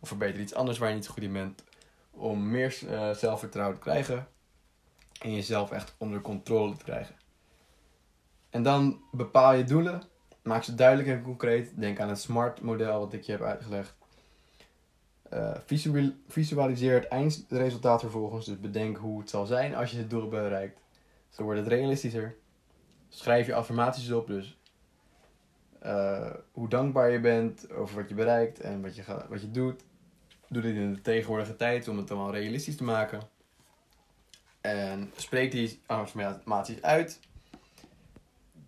of 0.00 0.08
verbeter 0.08 0.40
iets 0.40 0.54
anders 0.54 0.78
waar 0.78 0.88
je 0.88 0.94
niet 0.94 1.04
zo 1.04 1.12
goed 1.12 1.22
in 1.22 1.32
bent. 1.32 1.64
Om 2.10 2.50
meer 2.50 2.78
uh, 2.84 3.10
zelfvertrouwen 3.10 3.76
te 3.76 3.82
krijgen. 3.82 4.26
En 5.22 5.34
jezelf 5.34 5.70
echt 5.70 5.94
onder 5.98 6.20
controle 6.20 6.76
te 6.76 6.84
krijgen. 6.84 7.14
En 8.50 8.62
dan 8.62 9.00
bepaal 9.12 9.54
je 9.54 9.64
doelen. 9.64 10.02
Maak 10.42 10.62
ze 10.62 10.74
duidelijk 10.74 11.08
en 11.08 11.22
concreet. 11.22 11.80
Denk 11.80 12.00
aan 12.00 12.08
het 12.08 12.20
SMART 12.20 12.60
model 12.60 12.98
wat 12.98 13.12
ik 13.12 13.22
je 13.22 13.32
heb 13.32 13.42
uitgelegd. 13.42 13.94
Uh, 15.32 15.56
visualiseer 16.28 16.94
het 16.94 17.08
eindresultaat 17.08 18.00
vervolgens. 18.00 18.46
Dus 18.46 18.60
bedenk 18.60 18.96
hoe 18.96 19.20
het 19.20 19.30
zal 19.30 19.46
zijn 19.46 19.74
als 19.74 19.90
je 19.90 19.98
het 19.98 20.10
doel 20.10 20.28
bereikt. 20.28 20.80
Zo 21.28 21.42
wordt 21.42 21.58
het 21.58 21.68
realistischer. 21.68 22.36
Schrijf 23.08 23.46
je 23.46 23.54
affirmaties 23.54 24.10
op. 24.10 24.26
Dus 24.26 24.58
uh, 25.84 26.30
hoe 26.52 26.68
dankbaar 26.68 27.10
je 27.10 27.20
bent 27.20 27.72
over 27.72 27.96
wat 27.96 28.08
je 28.08 28.14
bereikt 28.14 28.60
en 28.60 28.82
wat 28.82 28.96
je, 28.96 29.04
wat 29.28 29.40
je 29.40 29.50
doet. 29.50 29.82
Doe 30.48 30.62
dit 30.62 30.74
in 30.74 30.92
de 30.92 31.00
tegenwoordige 31.00 31.56
tijd 31.56 31.88
om 31.88 31.96
het 31.96 32.08
dan 32.08 32.18
wel 32.18 32.32
realistisch 32.32 32.76
te 32.76 32.84
maken. 32.84 33.20
En 34.62 35.12
spreek 35.16 35.50
die 35.50 35.80
affirmaties 35.86 36.82
uit. 36.82 37.20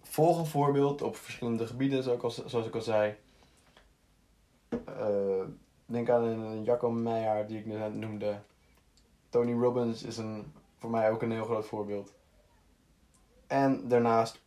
Volg 0.03 0.39
een 0.39 0.47
voorbeeld 0.47 1.03
op 1.03 1.17
verschillende 1.17 1.67
gebieden, 1.67 2.03
zoals 2.03 2.67
ik 2.67 2.75
al 2.75 2.81
zei. 2.81 3.17
Uh, 4.71 5.45
denk 5.87 6.11
aan 6.11 6.23
een 6.23 6.65
Jacco 6.65 6.91
Meijer 6.91 7.47
die 7.47 7.59
ik 7.59 7.67
net 7.67 7.95
noemde. 7.95 8.39
Tony 9.29 9.53
Robbins 9.53 10.03
is 10.03 10.17
een, 10.17 10.53
voor 10.79 10.91
mij 10.91 11.11
ook 11.11 11.23
een 11.23 11.33
heel 11.33 11.45
groot 11.45 11.67
voorbeeld. 11.67 12.13
En 13.47 13.89
daarnaast 13.89 14.41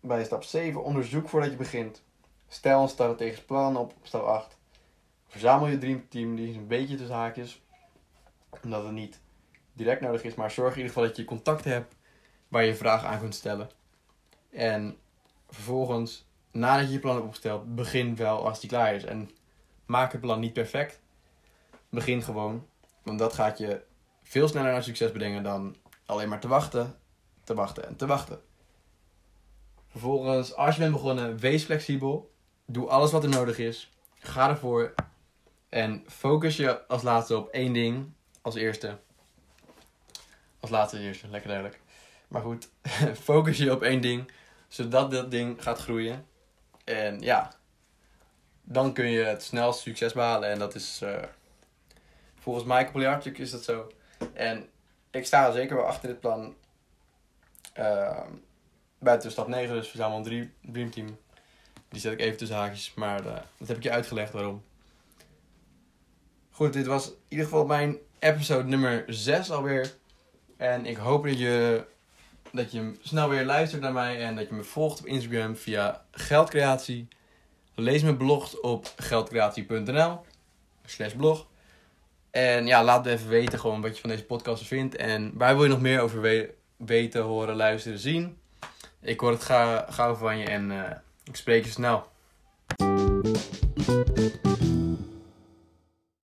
bij 0.00 0.24
stap 0.24 0.42
7 0.42 0.84
onderzoek 0.84 1.28
voordat 1.28 1.50
je 1.50 1.56
begint. 1.56 2.02
Stel 2.48 2.82
een 2.82 2.88
strategisch 2.88 3.44
plan 3.44 3.76
op 3.76 3.94
stap 4.02 4.24
8. 4.24 4.56
Verzamel 5.26 5.66
je 5.66 5.78
dreamteam, 5.78 6.36
die 6.36 6.50
is 6.50 6.56
een 6.56 6.66
beetje 6.66 6.96
tussen 6.96 7.16
haakjes. 7.16 7.62
Omdat 8.62 8.82
het 8.82 8.92
niet 8.92 9.20
direct 9.80 10.00
nodig 10.00 10.22
is, 10.22 10.34
maar 10.34 10.50
zorg 10.50 10.70
in 10.70 10.76
ieder 10.76 10.92
geval 10.92 11.08
dat 11.08 11.16
je 11.16 11.24
contact 11.24 11.64
hebt 11.64 11.94
waar 12.48 12.64
je 12.64 12.74
vragen 12.74 13.08
aan 13.08 13.18
kunt 13.18 13.34
stellen. 13.34 13.70
En 14.50 14.96
vervolgens, 15.48 16.26
nadat 16.50 16.86
je 16.86 16.92
je 16.92 16.98
plan 16.98 17.14
hebt 17.14 17.26
opgesteld, 17.26 17.74
begin 17.74 18.16
wel 18.16 18.46
als 18.46 18.60
die 18.60 18.68
klaar 18.68 18.94
is. 18.94 19.04
En 19.04 19.30
maak 19.86 20.12
het 20.12 20.20
plan 20.20 20.40
niet 20.40 20.52
perfect. 20.52 21.00
Begin 21.88 22.22
gewoon, 22.22 22.66
want 23.02 23.18
dat 23.18 23.32
gaat 23.32 23.58
je 23.58 23.82
veel 24.22 24.48
sneller 24.48 24.72
naar 24.72 24.82
succes 24.82 25.10
brengen 25.10 25.42
dan 25.42 25.76
alleen 26.06 26.28
maar 26.28 26.40
te 26.40 26.48
wachten, 26.48 26.98
te 27.44 27.54
wachten 27.54 27.86
en 27.86 27.96
te 27.96 28.06
wachten. 28.06 28.40
Vervolgens, 29.88 30.54
als 30.54 30.74
je 30.74 30.80
bent 30.80 30.92
begonnen, 30.92 31.38
wees 31.38 31.64
flexibel. 31.64 32.30
Doe 32.66 32.88
alles 32.88 33.10
wat 33.10 33.22
er 33.22 33.28
nodig 33.28 33.58
is. 33.58 33.90
Ga 34.18 34.48
ervoor. 34.48 34.94
En 35.68 36.04
focus 36.06 36.56
je 36.56 36.86
als 36.86 37.02
laatste 37.02 37.36
op 37.36 37.48
één 37.48 37.72
ding. 37.72 38.12
Als 38.42 38.54
eerste. 38.54 38.98
Als 40.60 40.70
laatste 40.70 41.00
eerste, 41.00 41.28
lekker 41.28 41.48
duidelijk. 41.48 41.80
Maar 42.28 42.42
goed, 42.42 42.68
focus 43.22 43.58
je 43.58 43.72
op 43.72 43.82
één 43.82 44.00
ding. 44.00 44.30
Zodat 44.68 45.10
dat 45.10 45.30
ding 45.30 45.62
gaat 45.62 45.78
groeien. 45.78 46.26
En 46.84 47.20
ja, 47.20 47.52
dan 48.62 48.92
kun 48.92 49.10
je 49.10 49.22
het 49.22 49.42
snelst 49.42 49.80
succes 49.80 50.12
behalen. 50.12 50.48
En 50.48 50.58
dat 50.58 50.74
is 50.74 51.00
uh, 51.02 51.22
volgens 52.34 52.64
Michael 52.64 52.90
Poliarczyk 52.90 53.38
is 53.38 53.50
dat 53.50 53.64
zo. 53.64 53.92
En 54.32 54.68
ik 55.10 55.26
sta 55.26 55.46
er 55.46 55.52
zeker 55.52 55.76
wel 55.76 55.86
achter 55.86 56.08
dit 56.08 56.20
plan. 56.20 56.54
Uh, 57.78 58.20
buiten 58.98 59.30
stap 59.30 59.48
9, 59.48 59.74
dus 59.74 59.88
verzamel 59.88 60.16
een 60.16 60.52
dreamteam. 60.72 61.18
Die 61.88 62.00
zet 62.00 62.12
ik 62.12 62.20
even 62.20 62.36
tussen 62.36 62.56
haakjes, 62.56 62.94
maar 62.94 63.26
uh, 63.26 63.36
dat 63.56 63.68
heb 63.68 63.76
ik 63.76 63.82
je 63.82 63.90
uitgelegd 63.90 64.32
waarom. 64.32 64.64
Goed, 66.50 66.72
dit 66.72 66.86
was 66.86 67.06
in 67.06 67.14
ieder 67.28 67.44
geval 67.44 67.66
mijn 67.66 67.96
episode 68.18 68.68
nummer 68.68 69.04
6 69.06 69.50
alweer. 69.50 69.94
En 70.60 70.86
ik 70.86 70.96
hoop 70.96 71.24
dat 71.24 71.38
je, 71.38 71.84
dat 72.52 72.72
je 72.72 72.92
snel 73.02 73.28
weer 73.28 73.44
luistert 73.44 73.82
naar 73.82 73.92
mij 73.92 74.24
en 74.24 74.36
dat 74.36 74.48
je 74.48 74.54
me 74.54 74.62
volgt 74.62 75.00
op 75.00 75.06
Instagram 75.06 75.56
via 75.56 76.04
Geldcreatie. 76.10 77.08
Lees 77.74 78.02
mijn 78.02 78.16
blog 78.16 78.60
op 78.60 78.92
geldcreatie.nl 78.96 80.20
slash 80.84 81.12
blog. 81.12 81.46
En 82.30 82.66
ja, 82.66 82.84
laat 82.84 83.06
even 83.06 83.28
weten 83.28 83.58
gewoon 83.58 83.80
wat 83.80 83.94
je 83.94 84.00
van 84.00 84.10
deze 84.10 84.24
podcast 84.24 84.66
vindt. 84.66 84.96
En 84.96 85.32
waar 85.34 85.54
wil 85.54 85.64
je 85.64 85.70
nog 85.70 85.80
meer 85.80 86.00
over 86.00 86.48
weten, 86.76 87.22
horen, 87.22 87.56
luisteren, 87.56 87.98
zien. 87.98 88.38
Ik 89.00 89.20
hoor 89.20 89.30
het 89.30 89.44
gauw 89.88 90.14
van 90.14 90.38
je 90.38 90.44
en 90.44 90.70
uh, 90.70 90.90
ik 91.24 91.36
spreek 91.36 91.64
je 91.64 91.70
snel. 91.70 92.08